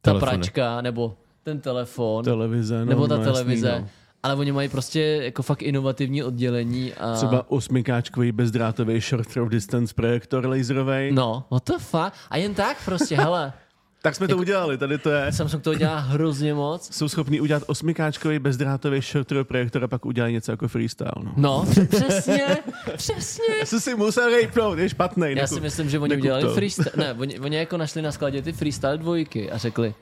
[0.00, 0.30] ta Telefony.
[0.30, 2.78] pračka nebo ten telefon Televize.
[2.78, 3.68] No, nebo ta no, televize.
[3.68, 3.88] Jasný, no.
[4.22, 7.14] Ale oni mají prostě jako fakt inovativní oddělení a...
[7.14, 11.12] Třeba osmikáčkový bezdrátový short throw distance projektor laserový.
[11.12, 12.12] No, what the fuck?
[12.30, 13.52] A jen tak prostě, hele,
[14.02, 15.32] Tak jsme to udělali, tady to je.
[15.32, 16.96] Samsung to dělá hrozně moc.
[16.96, 21.12] Jsou schopní udělat osmikáčkový bezdrátový short throw projektor a pak udělají něco jako freestyle.
[21.22, 21.32] No.
[21.36, 22.58] No, přesně,
[22.96, 23.44] přesně.
[23.60, 25.34] Já jsem si musel rejpnout, je špatný.
[25.36, 26.54] Já si myslím, že oni udělali to.
[26.54, 29.94] freestyle, ne, oni, oni jako našli na skladě ty freestyle dvojky a řekli,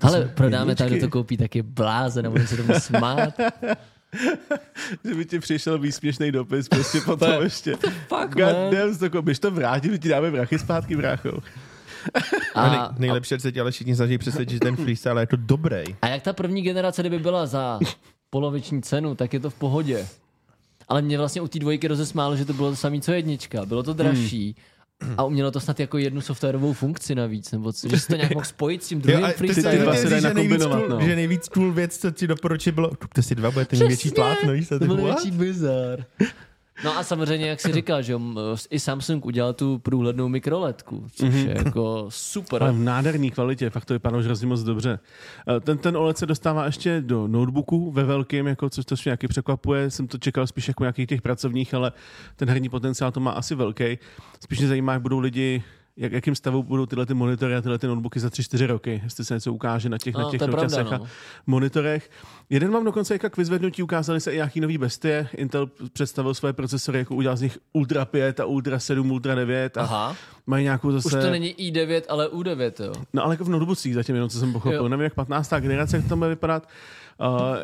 [0.00, 3.34] ale jsou prodáme tak, kdo to koupí, tak je blázen a budeme se tomu smát.
[5.04, 7.76] Že by ti přišel výsměšný dopis, prostě potom ještě.
[8.08, 8.70] Fuck, God man.
[8.70, 11.38] damn, to běž to vrátit, my ti dáme vrachy zpátky, brácho.
[12.54, 15.84] A A, nej, nejlepší, že ale všichni snaží přesvědčit, že ten freestyle je to dobrý.
[16.02, 17.78] a jak ta první generace, kdyby byla za
[18.30, 20.06] poloviční cenu, tak je to v pohodě.
[20.88, 23.66] Ale mě vlastně u té dvojky rozesmálo, že to bylo to samé, co jednička.
[23.66, 24.56] Bylo to dražší.
[25.16, 28.34] A umělo to snad jako jednu softwarovou funkci navíc, nebo co, že jsi to nějak
[28.34, 30.88] mohl spojit s tím druhým a ty- ty- dva se dají že nejvíc nakombinovat, cool-
[31.00, 31.06] no.
[31.06, 34.52] Že nejvíc cool věc, co ti doporučí, bylo, kupte si dva, budete mít větší plátno.
[34.68, 35.22] To tak byl what?
[35.22, 36.04] větší bizar.
[36.84, 38.20] No a samozřejmě, jak jsi říkal, že jo,
[38.70, 42.62] i Samsung udělal tu průhlednou mikroledku, což je jako super.
[42.62, 44.98] Ale v nádherné kvalitě, fakt to vypadá už hrozně moc dobře.
[45.56, 49.08] Eh, Ten, ten OLED se dostává ještě do notebooku ve velkém, jako, což to mě
[49.10, 49.90] nějaký překvapuje.
[49.90, 51.92] Jsem to čekal spíš jako nějakých těch pracovních, ale
[52.36, 53.98] ten herní potenciál to má asi velký.
[54.40, 55.62] Spíš mě zajímá, jak budou lidi
[55.96, 59.24] jak, jakým stavu budou tyhle ty monitory a tyhle ty notebooky za 3-4 roky, jestli
[59.24, 61.06] se něco ukáže na těch, No, na těch pravda, noťasech a no.
[61.46, 62.10] monitorech.
[62.50, 65.28] Jeden mám dokonce jako k vyzvednutí, ukázali se i nějaký nový bestie.
[65.36, 69.76] Intel představil svoje procesory, jako udělal z nich Ultra 5 a Ultra 7, Ultra 9
[69.76, 71.06] a Aha, mají nějakou zase...
[71.18, 72.92] už to není i9, ale U9, jo.
[73.12, 74.76] No ale jako v notebookcích zatím jenom, co jsem pochopil.
[74.78, 74.88] Jo.
[74.88, 75.50] Nevím, jak 15.
[75.60, 76.68] generace, jak to bude vypadat.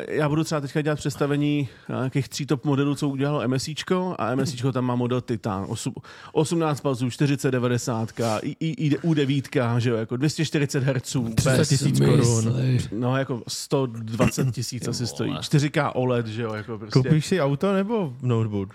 [0.07, 4.35] Já budu třeba teďka dělat představení uh, nějakých tří top modelů, co udělalo MSIčko a
[4.35, 8.09] MSIčko tam má model Titan, osm- 18 palců, 40, 90,
[8.43, 12.55] i, i, i U9, že jo, jako 240 Hz, 300 tisíc korun.
[12.91, 16.93] no jako 120 tisíc asi stojí, 4K OLED, že jo, jako prostě.
[16.99, 18.69] Koupíš si auto nebo notebook?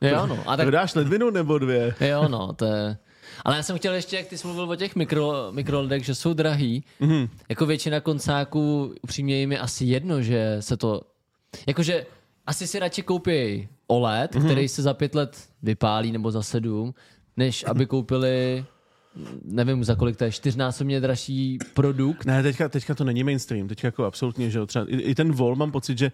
[0.00, 0.38] Jo, no.
[0.46, 1.94] A Tak tak, dáš ledvinu nebo dvě?
[2.00, 2.96] jo, no, to je...
[3.44, 6.32] Ale já jsem chtěl ještě, jak ty jsi mluvil o těch mikro, mikroledech, že jsou
[6.34, 6.84] drahý.
[7.00, 7.10] Mhm.
[7.12, 7.28] Mm-hmm.
[7.48, 11.00] Jako většina koncáků, upřímně jim je asi jedno, že se to...
[11.66, 12.06] Jakože
[12.46, 14.42] asi si radši koupí OLED, Mhm.
[14.44, 14.46] mm-hmm.
[14.50, 16.94] který se za pět let vypálí nebo za sedm,
[17.36, 18.64] než aby koupili
[19.44, 22.24] nevím za kolik to je, čtyřnásobně dražší produkt.
[22.24, 25.32] Ne, teďka, teďka to není mainstream, teďka jako absolutně, že jo, třeba i, i ten
[25.32, 26.12] Vol mám pocit, že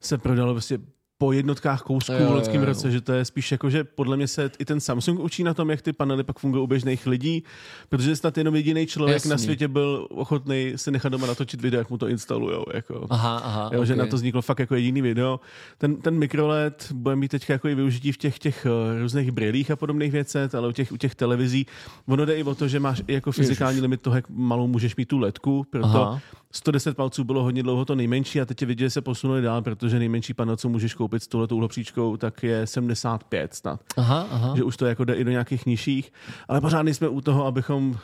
[0.00, 0.78] se prodal prostě
[1.22, 2.66] po jednotkách kousků Jo, v loňském jo, jo.
[2.66, 5.54] roce, že to je spíš jako, že podle mě se i ten Samsung učí na
[5.54, 7.44] tom, jak ty panely pak fungují u běžných lidí,
[7.88, 9.30] protože snad jenom jediný člověk Jasný.
[9.30, 12.64] na světě byl ochotný si nechat doma natočit video, jak mu to instalujou.
[12.74, 13.06] Jako.
[13.10, 13.70] Aha, aha.
[13.72, 14.04] Jo, že okay.
[14.04, 15.40] na to vzniklo fakt jako jediný video.
[15.78, 19.70] Ten, ten mikroLED bude mít teďka jako i využití v těch, těch eh, různých brýlích
[19.70, 21.66] a podobných věcech, ale u těch, u těch televizí.
[22.08, 24.96] Ono jde i o to, že máš i jako fyzikální limit toho, jak malou můžeš
[24.96, 26.20] mít tu ledku, proto Aha.
[26.52, 29.62] 110 palců bylo hodně dlouho to nejmenší a teď je vidět, že se posunuli dál,
[29.62, 33.80] protože nejmenší panel, co můžeš koupit s touhletou uhlopříčkou, tak je 75 snad.
[33.96, 34.56] Aha, aha.
[34.56, 36.12] Že už to jako jde i do nějakých nižších,
[36.48, 37.96] ale pořád nejsme u toho, abychom,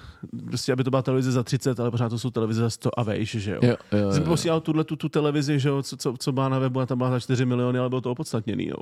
[0.46, 3.02] prostě aby to byla televize za 30, ale pořád to jsou televize za 100 a
[3.02, 3.60] vejš, že jo.
[3.62, 4.28] Jo, jo, Jsem jo.
[4.28, 6.98] posílal tuhle tu, tu televizi, že jo, co, co, co byla na webu a tam
[6.98, 8.68] byla za 4 miliony, ale bylo to opodstatněný.
[8.68, 8.76] No.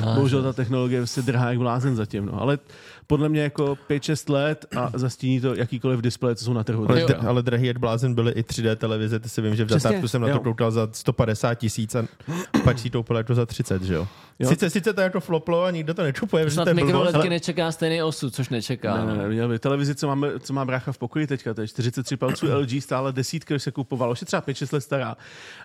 [0.00, 2.26] No, Bohužel ta technologie je prostě drahá jak blázen zatím.
[2.26, 2.42] No.
[2.42, 2.58] Ale
[3.12, 6.90] podle mě jako 5-6 let a zastíní to jakýkoliv displeje, co jsou na trhu.
[6.90, 9.80] Ale, ale drahý jak blázen byly i 3D televize, ty si vím, že v Přesně,
[9.80, 12.04] začátku jsem na to koukal za 150 tisíc a
[12.64, 14.08] pak si to úplně jako za 30, že jo?
[14.38, 14.48] Jo.
[14.48, 17.28] Sice, sice to jako floplo a nikdo to nečupuje, protože Snad to je blbost, ale...
[17.28, 19.04] nečeká stejný osud, což nečeká.
[19.04, 21.60] Ne, ne, ne, měl by televizi, co, máme, co má brácha v pokoji teďka, to
[21.60, 25.16] je 43 palců LG, stále desítka, když se kupovalo, je třeba 5-6 let stará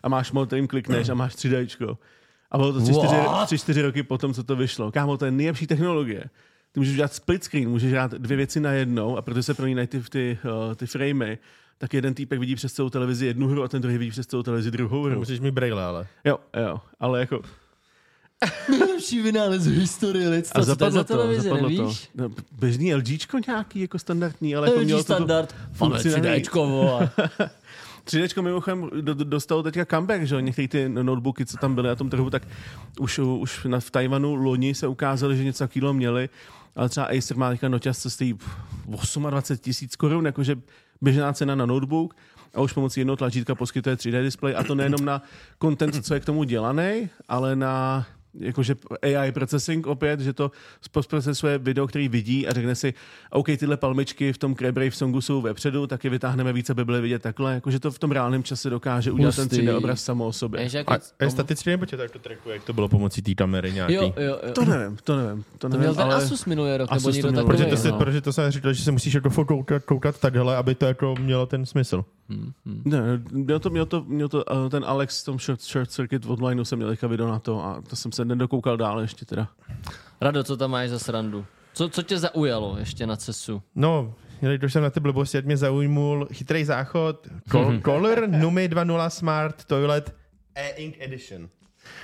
[0.03, 1.97] a máš mod, klikneš a máš 3D.
[2.51, 3.51] A bylo to 3-4 What?
[3.51, 4.91] 3-4 roky potom, co to vyšlo.
[4.91, 6.23] Kámo, to je nejlepší technologie.
[6.71, 9.87] Ty můžeš dělat split screen, můžeš dělat dvě věci na jednou a protože se prolínají
[9.87, 11.37] ty, ty, uh, ty framey,
[11.77, 14.43] tak jeden týpek vidí přes celou televizi jednu hru a ten druhý vidí přes celou
[14.43, 15.19] televizi druhou hru.
[15.19, 16.07] Musíš mít braille, ale.
[16.25, 17.41] Jo, jo, ale jako
[18.69, 20.61] Nejlepší vynález v historii lidstva.
[20.61, 21.81] a to zapadlo za to, televizi, zapadlo to.
[21.83, 22.09] nevíš?
[22.15, 25.55] No, běžný LGčko nějaký, jako standardní, ale jako LG mělo to standard.
[25.79, 26.49] Máme funkci navíc.
[28.07, 28.43] 3Dčko, vole.
[28.43, 30.41] 3D mimochodem do, do, dostalo teďka comeback, že?
[30.41, 32.47] Některé ty notebooky, co tam byly na tom trhu, tak
[32.99, 36.29] už, už na, v Tajvanu loni se ukázali, že něco takového měli,
[36.75, 38.39] ale třeba Acer má teďka noťaz, co stojí
[39.29, 40.55] 28 tisíc korun, jakože
[41.01, 42.15] běžná cena na notebook
[42.53, 45.21] a už pomocí jednoho tlačítka poskytuje 3D display a to nejenom na
[45.61, 50.51] content, co je k tomu dělaný, ale na jakože AI processing opět, že to
[50.91, 52.93] postprocesuje video, který vidí a řekne si,
[53.29, 57.01] OK, tyhle palmičky v tom Craybrave songu jsou vepředu, tak je vytáhneme více, aby byly
[57.01, 59.57] vidět takhle, jakože to v tom reálném čase dokáže udělat ten Hustý.
[59.61, 60.69] 3D obraz samo o sobě.
[60.73, 63.35] Jak A je- je staticky nebo tě to jako trackuje, jak to bylo pomocí té
[63.35, 63.93] kamery nějaký?
[63.93, 64.51] Jo, jo, jo.
[64.53, 65.43] To nevím, to nevím.
[65.43, 66.15] To, To nevím, měl ten ale...
[66.15, 67.43] Asus minulý rok, nebo Asus to někdo měl.
[67.43, 67.57] takový.
[67.57, 67.97] Protože to, se, no.
[67.97, 71.45] protože to jsem říkal, že se musíš jako koukat, koukat takhle, aby to jako mělo
[71.45, 72.05] ten smysl.
[72.65, 76.25] Ne, měl to, měl to, měl to uh, ten Alex v tom short, short circuit
[76.25, 79.47] online jsem měl teďka video na to a to jsem se nedokoukal dál ještě teda.
[80.21, 81.45] Rado, co tam máš za srandu?
[81.73, 83.61] Co, co tě zaujalo ještě na CESu?
[83.75, 89.09] No, jelikož jsem na ty blbosti, ať mě zaujmul chytrý záchod, Col- Color Numi 2.0
[89.09, 90.15] Smart Toilet
[90.55, 91.49] E-Ink Edition.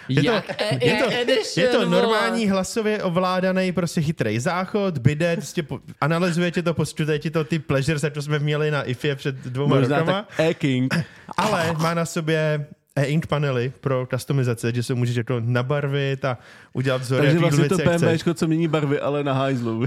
[0.10, 5.36] Je to, E- je to, Edition, je to normální hlasově ovládaný prostě chytrý záchod, bidet,
[5.36, 9.16] prostě po, analyzuje ti to, postupuje ti to ty pleasures, jako jsme měli na IFE
[9.16, 10.96] před dvouma Možná rokama, tak E-King.
[11.38, 16.38] ale má na sobě e-ink panely pro customizace, že se můžeš jako nabarvit a
[16.74, 18.02] udělat vzory, Takže vlastně to chceš.
[18.02, 19.86] PMVčko, co mění barvy, ale na hajzlu.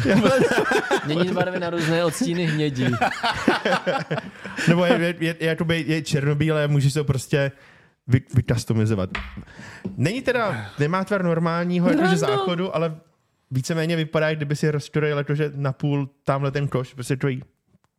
[1.06, 2.86] Mění barvy na různé odstíny hnědí.
[4.68, 7.52] Nebo je, je, je, je, je černobílé, můžeš to prostě
[8.08, 9.10] vy, vycustomizovat.
[9.96, 12.96] Není teda, nemá tvar normálního jakože záchodu, ale
[13.50, 17.42] víceméně vypadá, jak kdyby si rozčuril jakože na půl tamhle ten koš, prostě tvůj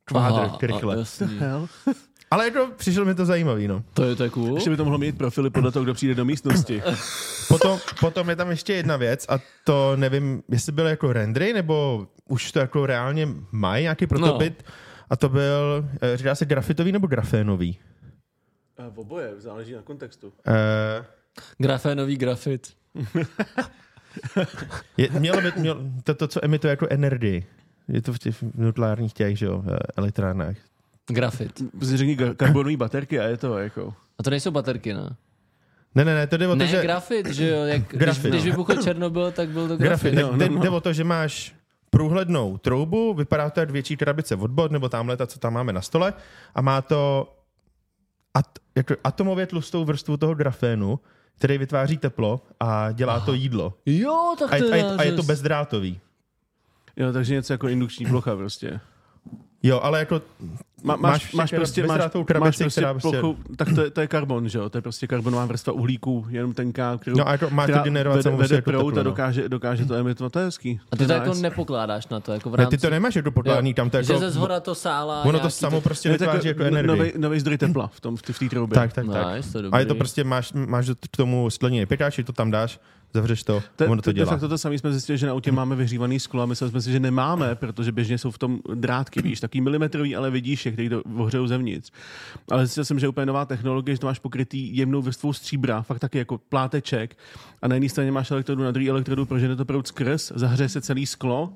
[0.05, 0.95] kvádr Aha, rychle.
[0.95, 1.39] a- jasný.
[2.31, 3.83] Ale jako přišlo mi to zajímavý, no.
[3.93, 4.55] To je to je cool.
[4.55, 6.81] Ještě by to mohlo mít profily podle toho, kdo přijde do místnosti.
[7.47, 12.07] Potom, potom je tam ještě jedna věc a to nevím, jestli byl jako rendery, nebo
[12.29, 14.63] už to jako reálně mají nějaký prototyp.
[14.67, 14.73] No.
[15.09, 17.77] A to byl, eh, říká se grafitový nebo grafénový?
[18.77, 20.27] A v oboje, záleží na kontextu.
[20.27, 20.33] Uh,
[21.57, 22.73] Grafénový grafit.
[24.97, 27.45] Je, mělo by, mělo, to, to, co emituje jako energii.
[27.87, 30.55] Je to v těch nukleárních těch, že jo, eh, elektrárnách.
[31.07, 31.61] Grafit.
[31.71, 33.93] Prostě řekni karbonové baterky a je to jako...
[34.19, 35.15] A to nejsou baterky, ne?
[35.95, 36.81] Ne, ne, ne, to jde o to, Ne, že...
[36.81, 37.63] grafit, že jo?
[37.63, 38.51] Jak, Grafit, když, když no.
[38.51, 40.13] vybuchl Černobyl, tak byl to grafit.
[40.13, 40.13] grafit.
[40.13, 40.61] Ne, jo, jde, no, no.
[40.61, 41.55] jde o to, že máš
[41.89, 45.73] průhlednou troubu, vypadá to jak větší krabice od bod, nebo tamhle ta, co tam máme
[45.73, 46.13] na stole,
[46.55, 47.33] a má to
[48.33, 50.99] at, jako atomově tlustou vrstvu toho grafénu,
[51.35, 53.25] který vytváří teplo a dělá Aha.
[53.25, 53.73] to jídlo.
[53.85, 55.99] Jo, tak A, to je- a, je, je, a je to bezdrátový.
[56.97, 58.79] Jo, takže něco jako indukční plocha prostě.
[59.63, 60.21] Jo, ale jako
[60.83, 63.21] Má, máš, máš, prostě, máš, bezdrátovou máš krabici, prostě která prostě...
[63.55, 64.69] tak to je, to je karbon, že jo?
[64.69, 68.15] To je prostě karbonová vrstva uhlíků, jenom tenká, kterou, No a to, má to generovat
[68.15, 69.09] vede, samozřejmě vede jako prout teplo, a no.
[69.09, 70.33] dokáže, dokáže to emitovat.
[70.33, 70.79] To je hezký.
[70.91, 72.77] A ty to je jako nepokládáš na to, jako v Ne, rámci...
[72.77, 74.19] ty to nemáš jako podkládání, tam to že jako...
[74.25, 77.13] ze zhora to sála Ono to samo prostě Je to vytváří jako no- energii.
[77.17, 78.75] nový, zdroj tepla v tom v té troubě.
[78.75, 79.45] Tak, tak, tak.
[79.51, 82.79] To je A je to prostě, máš, máš k tomu skleněný pytáč, to tam dáš,
[83.13, 84.31] zavřeš to, To, ono to, to to, de dělá.
[84.31, 86.91] facto to samé jsme zjistili, že na autě máme vyhřívaný sklo a mysleli jsme si,
[86.91, 90.89] že nemáme, protože běžně jsou v tom drátky, víš, takový milimetrový, ale vidíš je, který
[90.89, 91.91] to ohřejou zevnitř.
[92.51, 95.81] Ale zjistil jsem, že je úplně nová technologie, že to máš pokrytý jemnou vrstvou stříbra,
[95.81, 97.17] fakt taky jako pláteček
[97.61, 100.81] a na jedné straně máš elektrodu, na druhé elektrodu prožene to proud skrz, zahřeje se
[100.81, 101.53] celý sklo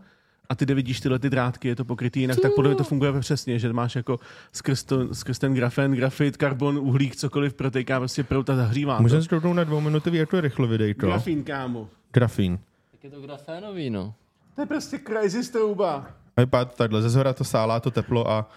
[0.52, 3.20] a ty, vidíš tyhle ty drátky, je to pokrytý jinak, tak podle mě to funguje
[3.20, 4.20] přesně, že máš jako
[4.52, 9.02] skrz, to, skrz ten grafen, grafit, karbon, uhlík, cokoliv protéká prostě prout a zahřívá to.
[9.02, 11.08] Můžeme se na dvouminutový, jak to rychle videj to.
[11.08, 11.90] Grafín, kámo.
[12.14, 12.60] Grafín.
[12.92, 14.14] Tak je to grafénový, no.
[14.56, 16.08] To je prostě crazy strouba.
[16.38, 18.50] A vypadá to takhle, ze zhora to sálá to teplo a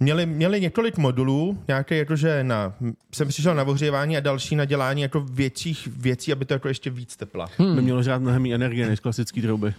[0.00, 2.74] měli, měli několik modulů, nějaké jakože na,
[3.14, 6.90] jsem přišel na ohřívání a další na dělání jako větších věcí, aby to jako ještě
[6.90, 7.48] víc tepla.
[7.58, 7.76] Hmm.
[7.76, 9.74] By mělo žrát mnohem méně energie než klasický trouby.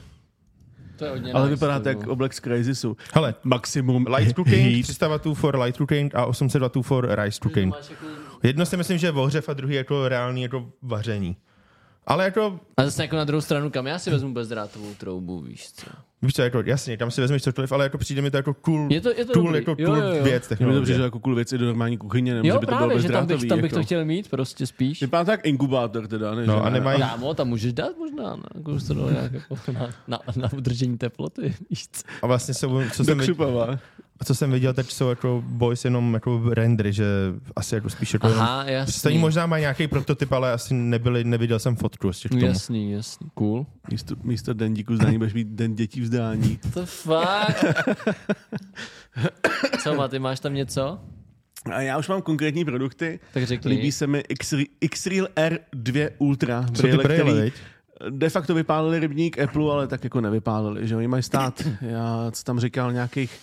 [1.02, 2.14] To je hodně Ale nice, vypadá to to jak bylo.
[2.14, 2.98] Oblex Crazysu.
[3.14, 4.84] Hele, Maximum light cooking, heat.
[4.84, 7.74] 300 W for light cooking a 800 W for rice cooking.
[7.90, 8.06] Jako-
[8.44, 11.38] Jedno si myslím, že je ohřev a druhý jako reálný jako vaření.
[12.08, 15.72] Ale jako, A zase jako na druhou stranu, kam já si vezmu bezdrátovou troubu, víš
[15.72, 15.86] co?
[16.22, 18.88] Víš co, jako, jasně, tam si vezmeš cokoliv, ale jako přijde mi to jako cool,
[18.92, 19.58] Je to, je to cool, dobrý.
[19.60, 20.24] jako jo, cool jo, jo.
[20.24, 20.82] věc Mně by to technologie.
[20.84, 23.26] přišlo jako cool věci do normální kuchyně, nemůže Jo, by to bylo právě, že tam
[23.26, 23.76] bych, tam bych jako.
[23.76, 25.02] to chtěl mít, prostě spíš.
[25.02, 26.46] Vypadá to jak inkubátor teda, ne?
[26.46, 26.60] No, že?
[26.60, 28.44] a nemají- Kámo, tam můžeš dát možná, ne?
[28.56, 32.02] jako už to dalo nějak jako na, na, na udržení teploty, víš co?
[32.22, 33.80] A vlastně, jsou, co, jsem, viděl,
[34.22, 34.26] křupava.
[34.28, 37.06] co jsem viděl, teď jsou jako boys jenom jako rendery, že
[37.56, 38.94] asi jako spíš jako jenom, Aha, jasný.
[38.94, 42.46] Stejně možná mají nějaký prototyp, ale asi nebyli, neviděl jsem fotku ještě k tomu.
[42.46, 43.66] Jasný, jasný, cool.
[43.92, 46.60] Místo, místo den díku zdání budeš mít den dětí vzdání.
[46.74, 47.66] To fakt.
[49.84, 51.00] Co, Maty, máš tam něco?
[51.74, 53.20] A já už mám konkrétní produkty.
[53.34, 53.70] Tak řekni.
[53.72, 56.66] Líbí se mi X- X-Reel R2 Ultra.
[56.74, 57.52] Co ty brýle, který
[58.10, 62.44] de facto vypálili rybník Apple, ale tak jako nevypálili, že oni mají stát, já co
[62.44, 63.40] tam říkal, nějakých,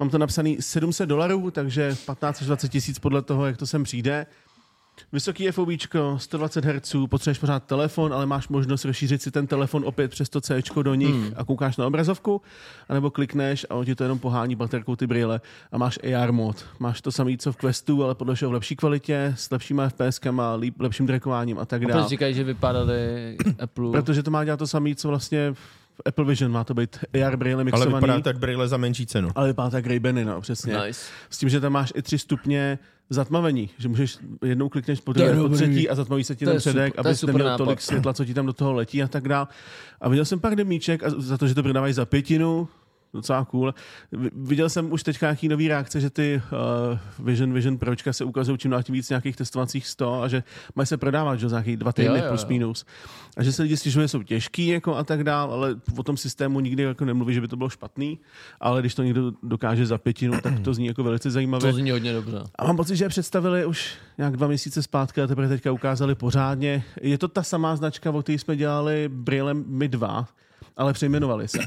[0.00, 3.82] mám to napsaný 700 dolarů, takže 15 až 20 tisíc podle toho, jak to sem
[3.82, 4.26] přijde.
[5.12, 10.10] Vysoký FOVčko, 120 Hz, potřebuješ pořád telefon, ale máš možnost rozšířit si ten telefon opět
[10.10, 11.32] přes to C do nich hmm.
[11.36, 12.42] a koukáš na obrazovku,
[12.88, 15.40] anebo klikneš a on ti to jenom pohání baterkou ty brýle
[15.72, 16.66] a máš AR mod.
[16.78, 20.54] Máš to samé, co v Questu, ale podle všeho v lepší kvalitě, s lepšíma FPSkama,
[20.54, 22.08] líp, lepším trackováním a tak A proč dále.
[22.08, 23.90] říkají, že vypadaly Apple?
[23.90, 25.54] Protože to má dělat to samé, co vlastně
[26.06, 27.94] Apple Vision, má to být AR brýle Ale mixovaný.
[27.94, 29.28] vypadá tak brýle za menší cenu.
[29.34, 30.78] ale vypadá tak Ray-Bany, no, přesně.
[30.86, 31.00] Nice.
[31.30, 32.78] S tím, že tam máš i tři stupně
[33.10, 36.58] zatmavení, že můžeš jednou klikneš po, druhé, po třetí a zatmaví se ti To ten
[36.60, 37.64] předek, abys super neměl nápad.
[37.64, 39.48] tolik světla, co ti tam do toho letí a tak dál.
[40.00, 42.68] A viděl jsem pár demíček a za to, že to prodávají za pětinu,
[43.14, 43.74] docela cool.
[44.12, 46.42] Vi- Viděl jsem už teď nějaký nový reakce, že ty
[47.20, 50.42] uh, Vision Vision Pročka se ukazují čím dál tím víc nějakých testovacích 100 a že
[50.74, 52.84] mají se prodávat že, za nějaký dva týdny Jo, jo, plus minus.
[53.36, 56.16] A že se lidi stěžují, že jsou těžký jako a tak dál, ale o tom
[56.16, 58.18] systému nikdy jako nemluví, že by to bylo špatný,
[58.60, 61.72] ale když to někdo dokáže za pětinu, tak to zní jako velice zajímavě.
[61.72, 62.38] To zní hodně dobře.
[62.58, 66.14] A mám pocit, že je představili už nějak dva měsíce zpátky a teprve teďka ukázali
[66.14, 66.84] pořádně.
[67.02, 70.28] Je to ta samá značka, o které jsme dělali brýlem My 2,
[70.76, 71.58] ale přejmenovali se.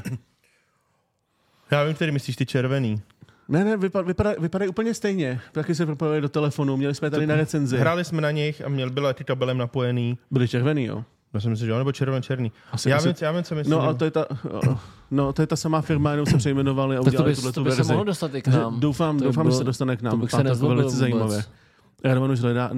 [1.70, 3.02] Já vím, který myslíš, ty červený.
[3.48, 5.40] Ne, ne, vypadají vypadá, vypadají úplně stejně.
[5.52, 7.76] Taky se propojili do telefonu, měli jsme je tady na recenzi.
[7.78, 10.18] Hráli jsme na nich a měl, byla ty kabelem napojený.
[10.30, 11.04] Byli červený, jo.
[11.34, 12.52] Já jsem si, že jo, nebo červen černý.
[12.72, 13.70] Asi- já, asi- vím, já vím, co myslím.
[13.72, 14.26] No, ale to je ta,
[15.10, 17.52] no, to je ta samá firma, jenom se přejmenovali a Tak to udělali by, tuhle
[17.52, 17.92] to by se verzi.
[17.92, 18.80] mohlo dostat i k nám.
[18.80, 20.10] Doufám, To doufám, bylo- že se dostane k nám.
[20.10, 20.98] to bych se to nezlobil velice vůbec.
[21.00, 21.44] zajímavé.
[22.04, 22.70] Radovan už hledá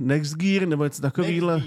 [0.00, 1.62] Next Gear nebo něco takovýhle.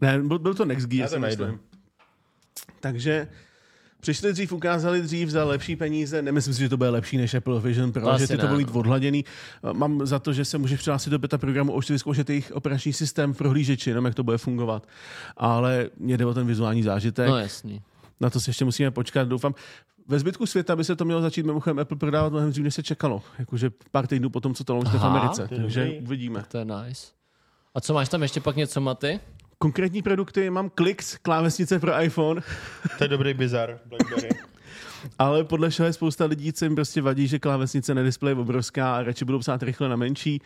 [0.00, 1.44] Ne, byl, byl to Next Gear, Já to si najdu.
[1.44, 1.60] myslím.
[2.80, 3.28] Takže
[4.00, 6.22] přišli dřív, ukázali dřív za lepší peníze.
[6.22, 8.46] Nemyslím si, že to bude lepší než Apple Vision Pro, To asi že ty to
[8.46, 9.24] budou mít odhladěný.
[9.72, 12.92] Mám za to, že se můžeš přihlásit do beta programu, už si vyzkoušet jejich operační
[12.92, 14.86] systém v prohlížeči, jenom jak to bude fungovat.
[15.36, 17.28] Ale mě jde o ten vizuální zážitek.
[17.28, 17.82] No jasný.
[18.20, 19.54] Na to si ještě musíme počkat, doufám.
[20.08, 22.82] Ve zbytku světa by se to mělo začít mimochodem Apple prodávat mnohem dřív, než se
[22.82, 23.22] čekalo.
[23.38, 25.48] Jakože pár týdnů potom, co to launchne v Americe.
[25.56, 26.44] Takže uvidíme.
[26.48, 27.06] To je nice.
[27.74, 29.20] A co máš tam ještě pak něco, Maty?
[29.60, 32.42] Konkrétní produkty, mám Klix, klávesnice pro iPhone,
[32.98, 34.28] To je dobrý bizar, Blackberry.
[35.18, 38.40] ale podle všeho je spousta lidí, co jim prostě vadí, že klávesnice na displeji je
[38.40, 40.42] obrovská a radši budou psát rychle na menší.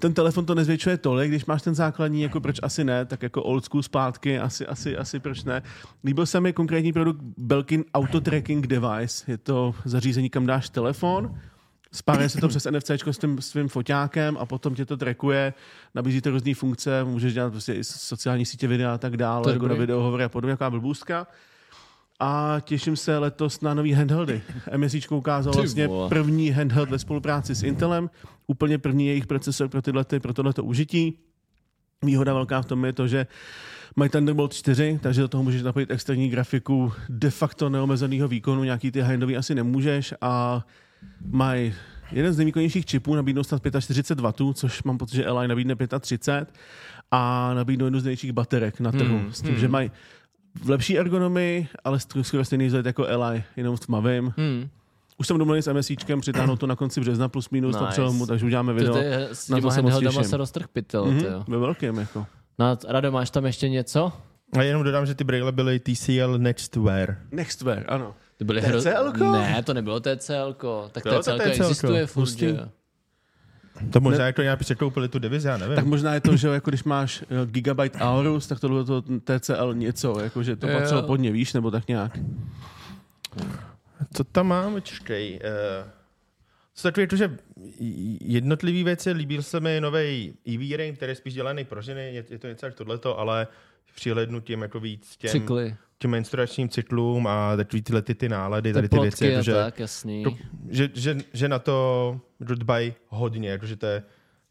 [0.00, 3.42] Ten telefon to nezvětšuje tolik, když máš ten základní, jako proč asi ne, tak jako
[3.42, 5.62] old school zpátky, asi, asi, asi proč ne.
[6.04, 9.30] Líbil se mi konkrétní produkt Belkin Auto Tracking Device.
[9.30, 11.38] Je to zařízení, kam dáš telefon,
[11.92, 15.54] spáruje se to přes NFC s tím svým foťákem a potom tě to trackuje,
[15.94, 19.68] nabízí to různé funkce, můžeš dělat prostě i sociální sítě videa a tak dále, jako
[19.68, 21.26] na videohovory a podobně, jaká blbůstka.
[22.20, 24.42] a těším se letos na nový handheldy.
[24.76, 28.10] MSIčko ukázal vlastně první handheld ve spolupráci s Intelem,
[28.46, 31.18] úplně první jejich procesor pro tyhle, pro tohleto užití.
[32.02, 33.26] Výhoda velká v tom je to, že
[33.96, 38.90] mají Thunderbolt 4, takže do toho můžeš napojit externí grafiku de facto neomezeného výkonu, nějaký
[38.90, 40.66] ty high asi nemůžeš a
[41.30, 41.74] mají
[42.12, 46.54] jeden z nejvýkonnějších čipů, nabídnou snad 45 W, což mám pocit, že Li nabídne 35
[47.10, 49.60] a nabídnou jednu z největších baterek na trhu, Hmm, s tím, hmm.
[49.60, 49.90] že mají
[50.64, 54.34] v lepší ergonomii, ale sk- skoro stejný vzhled jako Li, jenom v tmavým.
[54.36, 54.68] Hmm.
[55.18, 57.84] Už jsem domluvený s MSIčkem, přitáhnout to na konci března plus minus nice.
[57.84, 58.92] na přelomu, takže uděláme video.
[58.92, 60.24] to je, s na to se moc těším.
[60.24, 61.44] se roztrh pytel, Mhm, mm-hmm.
[61.48, 62.26] ve velkém, jako.
[62.58, 64.12] No, Rado, máš tam ještě něco?
[64.58, 67.16] A jenom dodám, že ty braille byly TCL Nextwear.
[67.32, 68.14] Nextwear, ano.
[68.38, 69.32] To byly TCLko?
[69.32, 70.90] Ne, to nebylo TCLko.
[70.92, 71.62] Tak Bylo to TCLko TCLko.
[71.62, 72.42] existuje furt.
[73.92, 74.26] To možná ne.
[74.26, 75.76] jako nějak překoupili tu divizi, já nevím.
[75.76, 79.74] Tak možná je to, že jako když máš eh, Gigabyte Aorus, tak tohle to TCL
[79.74, 82.18] něco, jako že to patřilo pod ně, víš, nebo tak nějak.
[84.14, 85.40] Co tam mám, čkej.
[85.84, 85.90] Uh,
[86.74, 87.38] co takový to, že
[88.20, 92.24] jednotlivé věci, líbil se mi nový EV ring, který je spíš dělaný pro ženy, je,
[92.30, 93.46] je to něco jak tohleto, ale
[93.94, 98.72] přihlednu tím jako víc těm, Cykly, těm menstruačním cyklům a takový tyhle ty, ty nálady,
[98.72, 100.24] tady ty věci, a jakože, tak, jasný.
[100.24, 100.30] to,
[100.68, 104.02] že, že, že, na to dbají hodně, jakože to je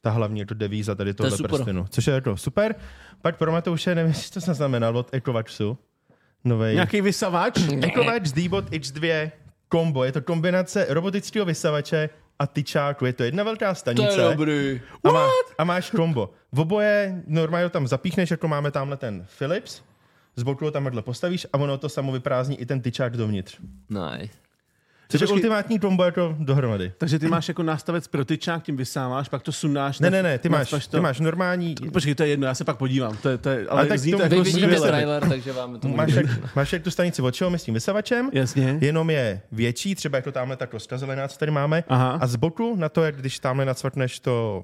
[0.02, 1.50] ta hlavní jako devíza tady je tohle super.
[1.52, 1.86] prstenu.
[1.90, 2.76] Což je jako super.
[3.22, 5.78] Pak pro Matouše, nevím, jestli to jsem znamenal od Ecovaxu.
[6.44, 6.74] Novej.
[6.74, 7.60] Nějaký vysavač?
[7.82, 9.32] Ecovax D-Bot X2
[9.70, 10.04] kombo.
[10.04, 13.06] Je to kombinace robotického vysavače a tyčáku.
[13.06, 14.22] Je to jedna velká To stanice.
[14.22, 14.82] je dobrý.
[15.04, 15.28] A, má,
[15.58, 16.34] a máš kombo.
[16.52, 19.82] V oboje normálně tam zapíchneš, jako máme tamhle ten Philips,
[20.36, 23.60] z boku ho tamhle postavíš a ono to samo vyprázdní i ten tyčák dovnitř.
[23.90, 24.45] Nice.
[25.10, 26.92] Což je ultimátní kombo jako dohromady.
[26.98, 30.00] Takže ty máš jako nástavec pro tyčák, tím vysáváš, pak to sundáš.
[30.00, 31.76] Ne, ne, ne, ty máš, nacpaš ty máš normální...
[31.94, 33.18] Počkej, to je jedno, já se pak podívám.
[33.18, 34.88] To je, to je, ale, tak zní to- to jako Vy vidíte skvěle.
[34.88, 38.30] trailer, takže vám to Máš jak, máš jak tu stanici od čeho, s tím vysavačem,
[38.34, 38.78] Jasně.
[38.82, 42.18] jenom je větší, třeba jako tamhle ta kostka zelená, co tady máme, Aha.
[42.22, 44.64] a z boku na to, jak když tamhle nacvrtneš to,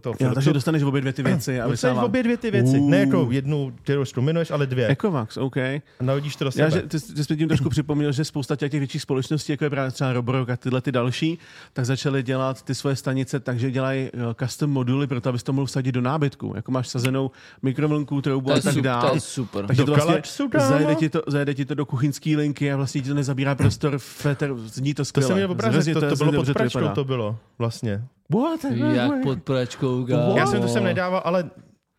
[0.00, 2.78] toho Jo, takže dostaneš obě dvě ty věci a Dostaneš obě dvě ty věci.
[2.78, 2.90] Uh.
[2.90, 4.88] Ne jako jednu, kterou zkombinuješ, ale dvě.
[4.90, 5.56] Ecovax, OK.
[5.56, 6.70] A nahodíš to do Já, sebe.
[6.70, 9.64] že, ty, ty jsi mi tím trošku připomněl, že spousta těch těch větších společností, jako
[9.64, 11.38] je právě třeba Roborock a tyhle ty další,
[11.72, 15.42] tak začaly dělat ty svoje stanice tak, že dělají eh, custom moduly pro to, abys
[15.42, 16.52] to mohl vsadit do nábytku.
[16.56, 17.30] Jako máš sazenou
[17.62, 19.08] mikrovlnku, troubu To a tak super, dál.
[19.08, 19.66] to je super.
[19.66, 20.22] Takže Do to vlastně
[20.60, 23.98] zajede ti, to, zajede ti to do kuchyňské linky a vlastně ti to nezabírá prostor,
[23.98, 25.26] feter, zní to To skvěle.
[25.26, 26.94] jsem měl Hrozně obrazek, to, to hrozně bylo pod pračkou, vypadá.
[26.94, 28.04] to bylo vlastně.
[28.34, 28.60] What?
[28.94, 30.36] Jak pod pračkou, Wow.
[30.36, 31.50] Já jsem to sem nedával, ale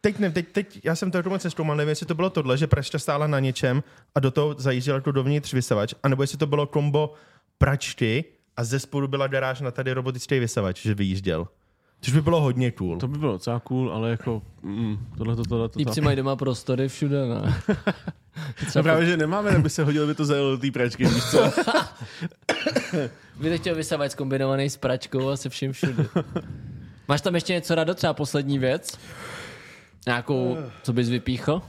[0.01, 2.57] teď, ne, teď, teď já jsem to jako moc neskoumal, nevím, jestli to bylo tohle,
[2.57, 3.83] že pračka stála na něčem
[4.15, 7.13] a do toho zajížděl jako dovnitř vysavač, anebo jestli to bylo kombo
[7.59, 8.25] pračky
[8.57, 11.47] a ze spodu byla garáž na tady robotický vysavač, že vyjížděl.
[12.01, 12.97] Což by bylo hodně cool.
[12.97, 15.69] To by bylo docela cool, ale jako mm, tohle, tohle, tohle.
[15.69, 17.61] Týpci mají doma prostory všude, ne?
[18.75, 21.43] No právě, že nemáme, aby se hodil, by to zajelo do té pračky, víš co?
[23.39, 26.05] Bych to chtěl vysavač kombinovaný s pračkou a se vším všude.
[27.07, 28.99] Máš tam ještě něco rado, třeba poslední věc?
[30.05, 31.61] Nějakou, co bys vypíchl?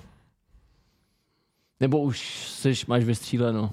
[1.80, 3.70] Nebo už jsi, máš vystříleno?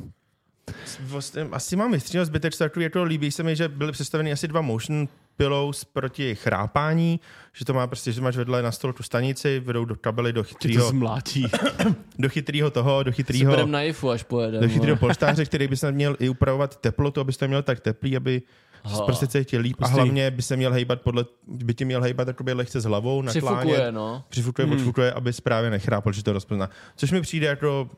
[1.00, 4.62] Vlastně, asi mám vystřílel zbytek, takový jako líbí se mi, že byly představeny asi dva
[4.62, 5.08] motion
[5.38, 7.20] pillows proti chrápání,
[7.54, 10.44] že to má prostě, že máš vedle na stolu tu stanici, vedou do kabely do
[10.44, 11.46] Ti to chytrýho, zmlátí.
[12.20, 14.62] do chytrýho toho, do chytrýho, budem na IFu, až pojedem.
[14.62, 18.18] do chytrýho polštáře, který by se měl i upravovat teplotu, aby to měl tak teplý,
[18.18, 18.42] aby
[18.84, 19.02] Aha.
[19.06, 22.54] prostě cítil líp a hlavně by se měl hejbat podle, by ti měl hejbat jakoby
[22.54, 24.24] lehce s hlavou, naklánět, Přifukuje, no.
[24.30, 24.76] přifukuje, Hmm.
[24.78, 26.70] odfukuje, aby právě nechrápal, že to rozpozná.
[26.96, 27.90] Což mi přijde jako,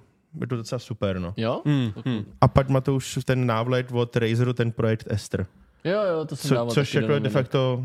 [0.41, 1.33] je to docela super, no.
[1.37, 1.61] Jo?
[1.65, 2.25] Mm, mm.
[2.41, 5.45] A pak má to už ten návlet od Razeru, ten projekt Esther.
[5.83, 7.83] Jo, jo, to jsem Co, dával což jako je de facto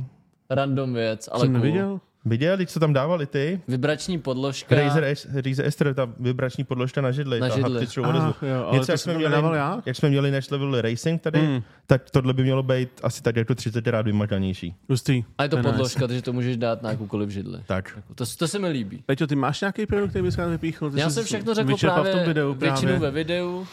[0.50, 1.60] Random věc, ale Jsem cool.
[1.62, 2.00] neviděl?
[2.26, 3.60] Viděl, když co tam dávali ty?
[3.68, 4.74] Vibrační podložka.
[4.74, 5.14] Razer,
[5.46, 7.72] Razer Esther, ta vibrační podložka na židli, Na ta židli.
[7.72, 8.34] haptickou odezvu.
[8.42, 9.82] Ah, jo, ale Něco, to jak jsem jsme, měli, nedával já?
[9.86, 11.62] jak jsme měli Next Level Racing tady, Mm.
[11.86, 14.74] tak tohle by mělo být asi tak jako 30 rád vymakanější.
[14.88, 15.24] Hustý.
[15.38, 15.68] A je to nice.
[15.70, 17.60] podložka, takže to můžeš dát na jakoukoliv židli.
[17.66, 17.98] Tak.
[18.14, 19.02] To, to se mi líbí.
[19.06, 20.90] Peťo, ty máš nějaký produkt, který bys vypíchl?
[20.90, 22.98] Ty Já jsem všechno řekl právě v tom videu většinu právě.
[22.98, 23.66] ve videu.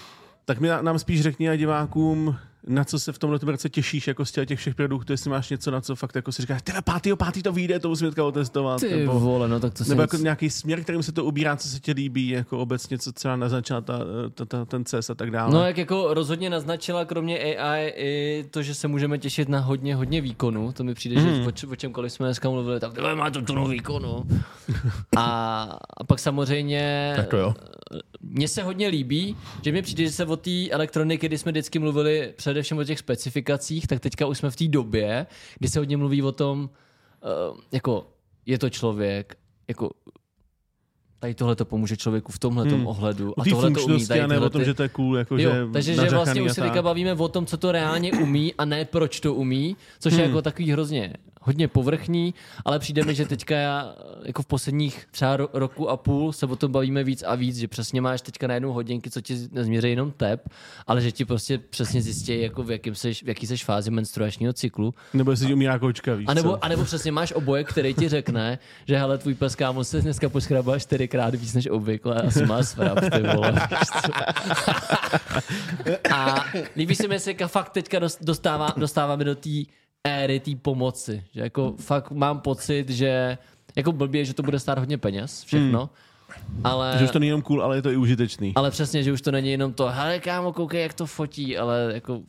[0.45, 2.35] Tak mi, nám spíš řekni a divákům,
[2.67, 5.71] na co se v tomhle roce těšíš jako z těch všech produktů, jestli máš něco,
[5.71, 8.79] na co fakt jako si říkáš, tyhle pátýho, pátý to vyjde, to musím teďka otestovat.
[8.79, 9.99] Ty nebo, vole, no tak to nebo jsem...
[9.99, 13.35] jako nějaký směr, kterým se to ubírá, co se ti líbí, jako obecně, co třeba
[13.35, 13.99] naznačila ta,
[14.35, 15.53] ta, ta, ten CES a tak dále.
[15.53, 19.95] No jak jako rozhodně naznačila kromě AI i to, že se můžeme těšit na hodně,
[19.95, 20.71] hodně výkonu.
[20.71, 21.35] To mi přijde, Mhm.
[21.35, 24.23] že o, o čemkoliv jsme dneska mluvili, tak tohle má to tunu výkonu.
[25.17, 25.61] A,
[25.97, 27.53] a pak samozřejmě Tak to jo.
[28.21, 31.79] mně se hodně líbí, že mi přijde, že se o té elektroniky, kdy jsme vždycky
[31.79, 35.25] mluvili především o těch specifikacích, tak teďka už jsme v té době,
[35.59, 36.69] kdy se hodně mluví o tom,
[37.49, 38.07] uh, jako
[38.45, 39.37] je to člověk,
[39.67, 39.89] jako
[41.19, 42.87] tady tohle to pomůže člověku v tomhle Hmm.
[42.87, 44.07] ohledu a tohle to umí.
[44.07, 46.41] Tady a ne o tom, že to je cool, jako Jo, že takže že vlastně
[46.41, 49.75] už se teďka bavíme o tom, co to reálně umí a ne proč to umí,
[49.99, 50.27] což je Hmm.
[50.27, 52.33] jako takový hrozně hodně povrchní,
[52.65, 56.45] ale přijde mi, že teďka já jako v posledních třeba ro- roku a půl se
[56.45, 59.89] o tom bavíme víc a víc, že přesně máš teďka najednou hodinky, co ti nezměří
[59.89, 60.49] jenom tep,
[60.87, 64.53] ale že ti prostě přesně zjistí, jako v, jakým seš, v jaký seš fázi menstruačního
[64.53, 64.93] cyklu.
[65.13, 68.59] Nebo jestli umírá kočka, víš A nebo, a nebo přesně máš oboje, který ti řekne,
[68.87, 72.99] že hele, tvůj pes kámo se dneska poškrabal čtyřikrát víc než obvykle, asi má svrap,
[72.99, 73.53] ty vole.
[76.13, 76.45] a
[76.77, 79.49] líbí se mi, se fakt teďka dost- dostává, dostáváme do té
[80.03, 81.23] éry té pomoci.
[81.33, 83.37] Že jako fakt mám pocit, že
[83.75, 85.89] jako blbě, že to bude stát hodně peněz, všechno.
[86.63, 88.51] Ale, Že už to není jenom cool, ale je to i užitečný.
[88.55, 91.91] ale přesně, že už to není jenom to, hele kámo, koukej, jak to fotí, ale
[91.93, 92.21] jako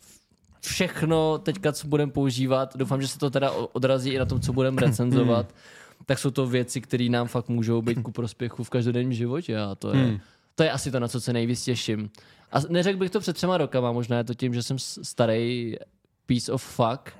[0.61, 4.53] všechno teďka, co budeme používat, doufám, že se to teda odrazí i na tom, co
[4.53, 5.55] budeme recenzovat,
[6.07, 9.75] tak jsou to věci, které nám fakt můžou být ku prospěchu v každodenním životě a
[9.75, 10.19] to je, Hmm.
[10.55, 12.11] to je asi to, na co se nejvíc těším.
[12.53, 15.77] A neřekl bych to před třema rokama, možná je to tím, že jsem starý
[16.33, 17.13] piece of fuck.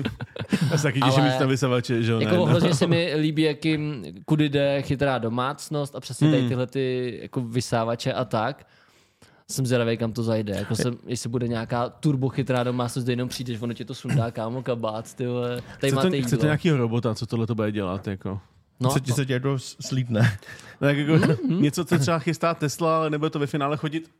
[0.70, 2.20] Já se taky těším ale- víc na vysavače, že jo?
[2.20, 2.44] Jako ne, no.
[2.46, 6.48] hrozně se mi líbí, jakým, kudy jde chytrá domácnost a přesně tady Hmm.
[6.48, 8.66] tyhle ty jako vysávače a tak.
[9.50, 10.54] Jsem zvědavý, kam to zajde.
[10.56, 14.30] Jako jsem, jestli bude nějaká turbo chytrá domácnost, kde jenom přijdeš, ono tě to sundá,
[14.30, 15.62] kámo, kabát, ty vole.
[15.80, 16.28] Tady máte Chcete, jídlo.
[16.28, 18.40] chcete nějakýho robota, co tohle to bude dělat, jako?
[18.80, 20.38] No, Co ti se tě jako slípne.
[20.80, 21.60] Tak jako Mm-hmm.
[21.60, 24.10] něco, co třeba chystá Tesla, ale nebude to ve finále chodit?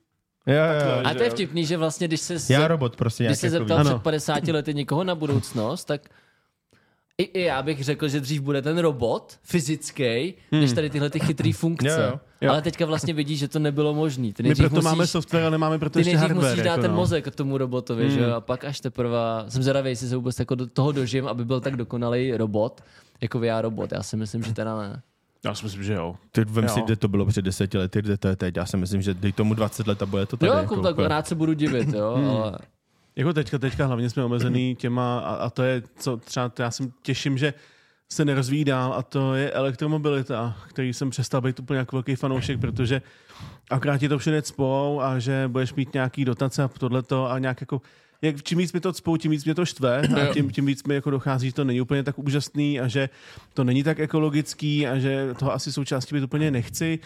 [0.46, 1.02] Jo, jo, jo.
[1.04, 3.78] a to je vtipný, že vlastně, když se, Já robot prostě když se zeptal.
[3.78, 3.90] Ano.
[3.90, 6.00] před 50 lety někoho na budoucnost, tak
[7.18, 11.20] i, i já bych řekl, že dřív bude ten robot fyzický, než tady tyhle ty
[11.20, 11.88] chytrý funkce.
[11.88, 12.20] Jo, jo.
[12.40, 12.50] Jo.
[12.50, 14.32] Ale teďka vlastně vidíš, že to nebylo možné.
[14.32, 16.50] Ty My proto máme musíš, software, ale nemáme proto ty ještě nejdřív hardware.
[16.50, 16.96] musíš dát jako, ten no.
[16.96, 18.14] mozek tomu robotovi, Hmm.
[18.14, 18.34] že jo?
[18.34, 19.18] A pak až teprve,
[19.48, 22.80] jsem zvědavý, jestli se vůbec jako do toho dožijem, aby byl tak dokonalý robot,
[23.20, 23.92] jako VR robot.
[23.92, 25.02] Já si myslím, že teda ne.
[25.46, 26.16] Já si myslím, že jo.
[26.32, 26.84] Ty vem si, Jo.
[26.84, 28.56] kde to bylo před deseti lety, kde to je teď.
[28.56, 30.48] Já si myslím, že dej tomu 20 let a bude to tady.
[30.50, 32.30] Jo, jako jako, tak úplně- rád se budu divit, jo, Hmm.
[32.30, 32.58] ale
[33.16, 36.70] Jako teďka, teďka hlavně jsme omezený těma a, a to je, co třeba to já
[36.70, 37.54] jsem těším, že
[38.12, 42.60] se nerozvíjí dál a to je elektromobilita, který jsem přestal být úplně jako velký fanoušek,
[42.60, 43.02] protože
[43.70, 47.60] akorát ti to všude cpou a že budeš mít nějaký dotace a tohleto a nějak
[47.60, 47.80] jako
[48.26, 50.84] jak, čím víc mi to cpou, tím víc mě to štve a tím, tím víc
[50.84, 53.08] mi jako dochází, že to není úplně tak úžasný a že
[53.54, 56.98] to není tak ekologický a že toho asi součástí být úplně nechci.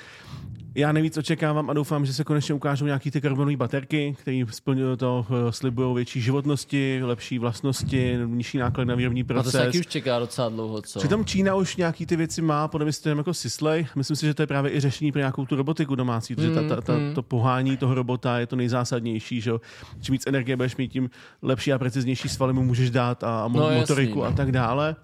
[0.75, 4.97] Já nejvíc očekávám a doufám, že se konečně ukážou nějaký ty karbonové baterky, které splňují
[4.97, 9.53] to, eh, slibují větší životnosti, lepší vlastnosti, nižší náklad na výrobní a to proces.
[9.53, 10.99] se taky už čeká docela dlouho, co?
[10.99, 13.87] Přitom Čína už nějaký ty věci má, podle mě systém jako Sisley.
[13.97, 16.63] Myslím si, že to je právě i řešení pro nějakou tu robotiku domácí, protože ta,
[16.69, 17.15] ta, ta, Mm, mm.
[17.15, 19.41] to pohání toho robota je to nejzásadnější.
[19.41, 19.51] Že?
[19.51, 19.61] jo.
[20.01, 21.11] Čím víc energie budeš mít, tím
[21.43, 24.25] lepší a preciznější svaly mu můžeš dát a, a No, jasný, motoriku no.
[24.25, 24.97] a tak dále.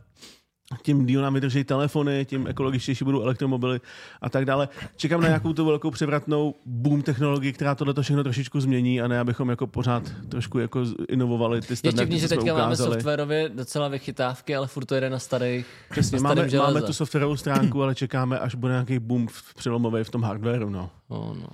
[0.82, 3.80] Tím díl nám vydrží telefony, tím ekologičtější budou elektromobily
[4.20, 4.68] a tak dále.
[4.96, 9.20] Čekám na nějakou tu velkou převratnou boom technologii, která tohle všechno trošičku změní a ne,
[9.20, 12.76] abychom jako pořád trošku jako inovovali ty Je standardy, vtipný, že co jsme teďka máme
[12.76, 16.72] softwarově docela vychytávky, ale furt to jede na starých, Přesně, na máme, železe.
[16.74, 20.68] máme tu softwarovou stránku, ale čekáme, až bude nějaký boom v- přelomový v tom hardwareu.
[20.70, 20.90] No.
[21.08, 21.46] Oh, no.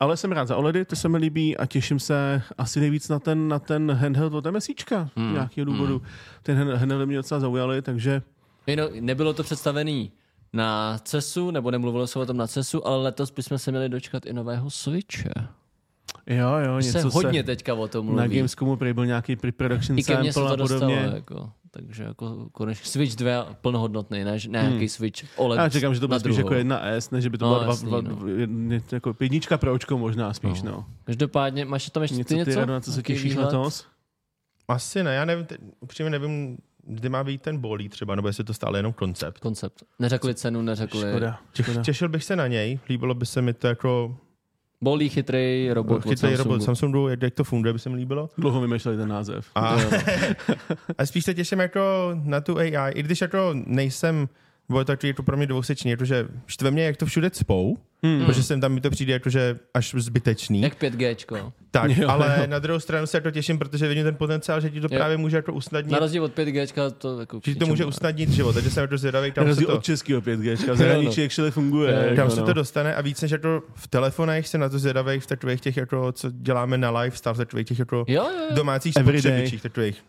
[0.00, 3.18] Ale jsem rád za OLEDy, to se mi líbí a těším se asi nejvíc na
[3.18, 6.02] ten, na ten handheld od MSIčka z Mm, nějakého důvodu.
[6.42, 8.22] Ten hand- handheld mě docela zaujali, takže
[9.00, 10.12] nebylo to představený
[10.52, 14.26] na CESu, nebo nemluvilo se o tom na CESu, ale letos bychom se měli dočkat
[14.26, 15.30] i nového Switche.
[16.26, 18.36] jo, jo, Se něco hodně se teďka o tom na mluví.
[18.36, 21.10] Gamescomu prý byl nějaký pre-production I ke mně se sample to a dostalo, podobně.
[21.14, 24.88] jako, takže jako konečně Switch 2 plnohodnotný, ne, ne nějaký Hmm.
[24.88, 26.48] Switch OLED Já čekám, že to na bude spíš druhou.
[26.48, 28.10] jako jedna S, než že by to No, byla dva, jasný, dva, no.
[28.14, 30.70] dva, jedně- jako jednička pro očko možná spíš, no.
[30.70, 30.86] No.
[31.04, 32.50] Každopádně, máš tam ještě Něco ty něco?
[32.50, 33.86] ty, Rado, na co se těšíš letos?
[34.68, 36.58] Asi ne, já nevím, te, upřímně nevím,
[36.94, 39.38] kdy má být ten bolí třeba, nebo jestli to stále jenom koncept.
[39.38, 39.84] Koncept.
[39.98, 41.10] Neřekli cenu, neřekli.
[41.10, 41.82] Škoda, škoda.
[41.82, 44.16] Těšil bych se na něj, líbilo by se mi to jako
[44.82, 46.42] Bolí chytrý robot od chytrý Samsungu.
[46.44, 48.28] robot Samsungu, jak, jak to funguje, by se mi líbilo.
[48.38, 49.50] Dlouho vymýšleli ten název.
[49.54, 49.76] A,
[50.98, 51.80] a spíš se těším jako
[52.24, 54.28] na tu AI, i když jako nejsem
[54.68, 58.26] bylo to takový jako pro mě dvousečný, jakože štve mě, jak to všude cpou, Hmm.
[58.26, 60.60] protože sem tam mi to přijde jakože až zbytečný.
[60.62, 61.52] Jak 5Gčko.
[61.70, 62.46] Tak, Jo, ale jo.
[62.46, 64.98] na druhou stranu se jako těším, protože vidím ten potenciál, že ti to Jo.
[64.98, 67.40] právě může jako usnadnit, Na rozdíl od 5Gčka to jako...
[67.44, 69.74] že ti to může usnadnit život, takže jsem jako zvědavý, Na kam se rozdíl to,
[69.74, 71.92] od českého 5G, v zahraničí actually funguje.
[71.92, 72.02] Jo, jo.
[72.02, 72.46] jako kam se no.
[72.46, 75.76] to dostane a víc než jako v telefonech jsem na to zvědavý v takových těch,
[75.76, 78.54] jako, co děláme na lifestyle, v takových těch jako Jo, jo, jo.
[78.56, 80.02] domácích spotřebičích, takových.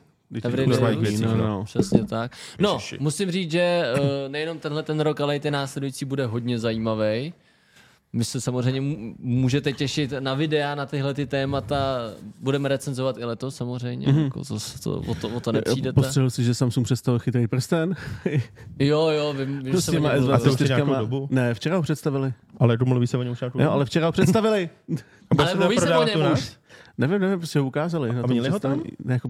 [0.44, 1.48] Everyday normálních normální věcí, no, no.
[1.48, 1.64] no.
[1.64, 2.32] Přesně tak.
[2.60, 6.60] No, musím říct, že uh, nejenom tenhle ten rok, ale i ten následující bude hodně
[6.60, 7.34] zajímavý.
[8.14, 8.82] My se samozřejmě
[9.20, 11.98] můžete těšit na videa, na tyhle ty témata.
[12.40, 14.08] Budeme recenzovat i letos samozřejmě.
[14.08, 14.24] Mm-hmm.
[14.24, 15.94] Jako to, to, o, to, o to nepřijdete.
[15.94, 17.96] Postřelil si, že Samsung představil chytrý prsten.
[18.80, 20.28] Jo, jo, vím, vím že S jsem o těma něm S24.
[20.28, 20.40] mluvil.
[20.40, 21.28] to už je nějakou dobu?
[21.32, 22.34] Ne, včera ho představili.
[22.58, 24.70] Ale domluví se o něm už nějakou Jo, ale včera ho představili.
[25.30, 26.52] A Ale se mluví se o něm už.
[27.08, 28.14] Nevím, nevím, prostě ho ukázali.
[28.14, 28.84] na tom měli ho tam?
[29.06, 29.30] Ne, jako,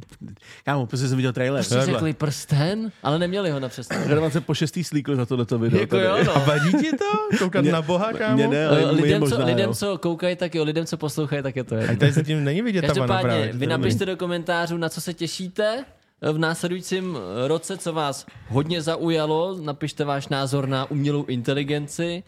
[0.65, 1.59] kámo, prostě jsem viděl trailer.
[1.61, 1.93] Prostě Takhle.
[1.93, 4.03] řekli prsten, ale neměli ho na představu.
[4.07, 5.80] Radovan se po šestý slíkl za tohleto video.
[5.82, 6.05] Jako tady.
[6.05, 6.45] jo, A no.
[6.45, 7.38] vadí ti to?
[7.39, 8.36] Koukat Mě- na boha, kámo?
[8.36, 10.97] Mě ne, ale Eh, lidem, Lidem, možná, co, lidem, co koukají, tak jo, lidem, co
[10.97, 11.95] poslouchají, tak je to A jedno.
[11.97, 13.53] tady se tím není vidět ta vana Každopádně, právě.
[13.53, 15.86] vy napište do komentářů, na co se těšíte
[16.34, 17.17] v následujícím
[17.47, 19.57] roce, co vás hodně zaujalo.
[19.61, 22.24] Napište váš názor na umělou inteligenci,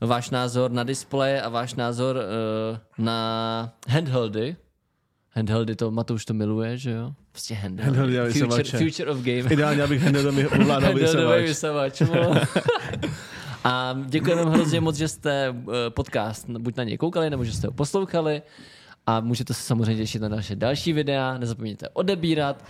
[0.00, 4.56] váš názor na displeje a váš názor uh, na handheldy.
[5.36, 7.12] Handheldy, to Matouš to miluje, že jo?
[7.32, 7.98] Prostě handheldy.
[7.98, 8.78] Handheldy a future, vysavače.
[8.78, 9.40] future of game.
[9.40, 11.42] Ideálně, abych mi ovládal vysavač.
[11.42, 12.02] vysavač.
[13.64, 17.52] A děkujeme vám hrozně moc, že jste eh, podcast buď na něj koukali, nebo že
[17.52, 18.42] jste ho poslouchali.
[19.06, 21.38] A můžete se samozřejmě těšit na naše další videa.
[21.38, 22.64] Nezapomeňte odebírat.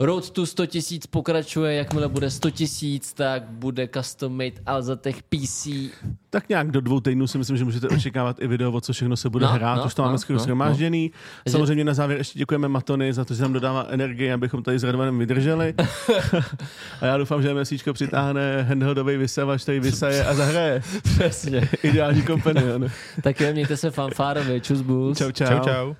[0.00, 1.74] Road to 100 tisíc pokračuje.
[1.74, 5.68] Jakmile bude 100 tisíc, tak bude custom made Alzatech PC.
[6.30, 9.16] Tak nějak do dvou týdnů si myslím, že můžete očekávat i video, o co všechno
[9.16, 9.76] se bude No, hrát.
[9.76, 11.10] no, Už to máme no, skoro no, shromážděný.
[11.48, 14.84] Samozřejmě na závěr ještě děkujeme Matony za to, že nám dodává energii, abychom tady s
[14.84, 15.74] Radovanem vydrželi.
[17.00, 20.82] a já doufám, že MSíčko přitáhne handheldový vysavač, který vysaje a zahraje.
[21.02, 21.68] Přesně.
[21.82, 22.86] Ideální kompanion.
[23.22, 24.60] Tak jo, mějte se fanfárově.
[24.60, 25.18] Čus bus.
[25.18, 25.46] Čau, čau.
[25.46, 25.94] Čau, čau.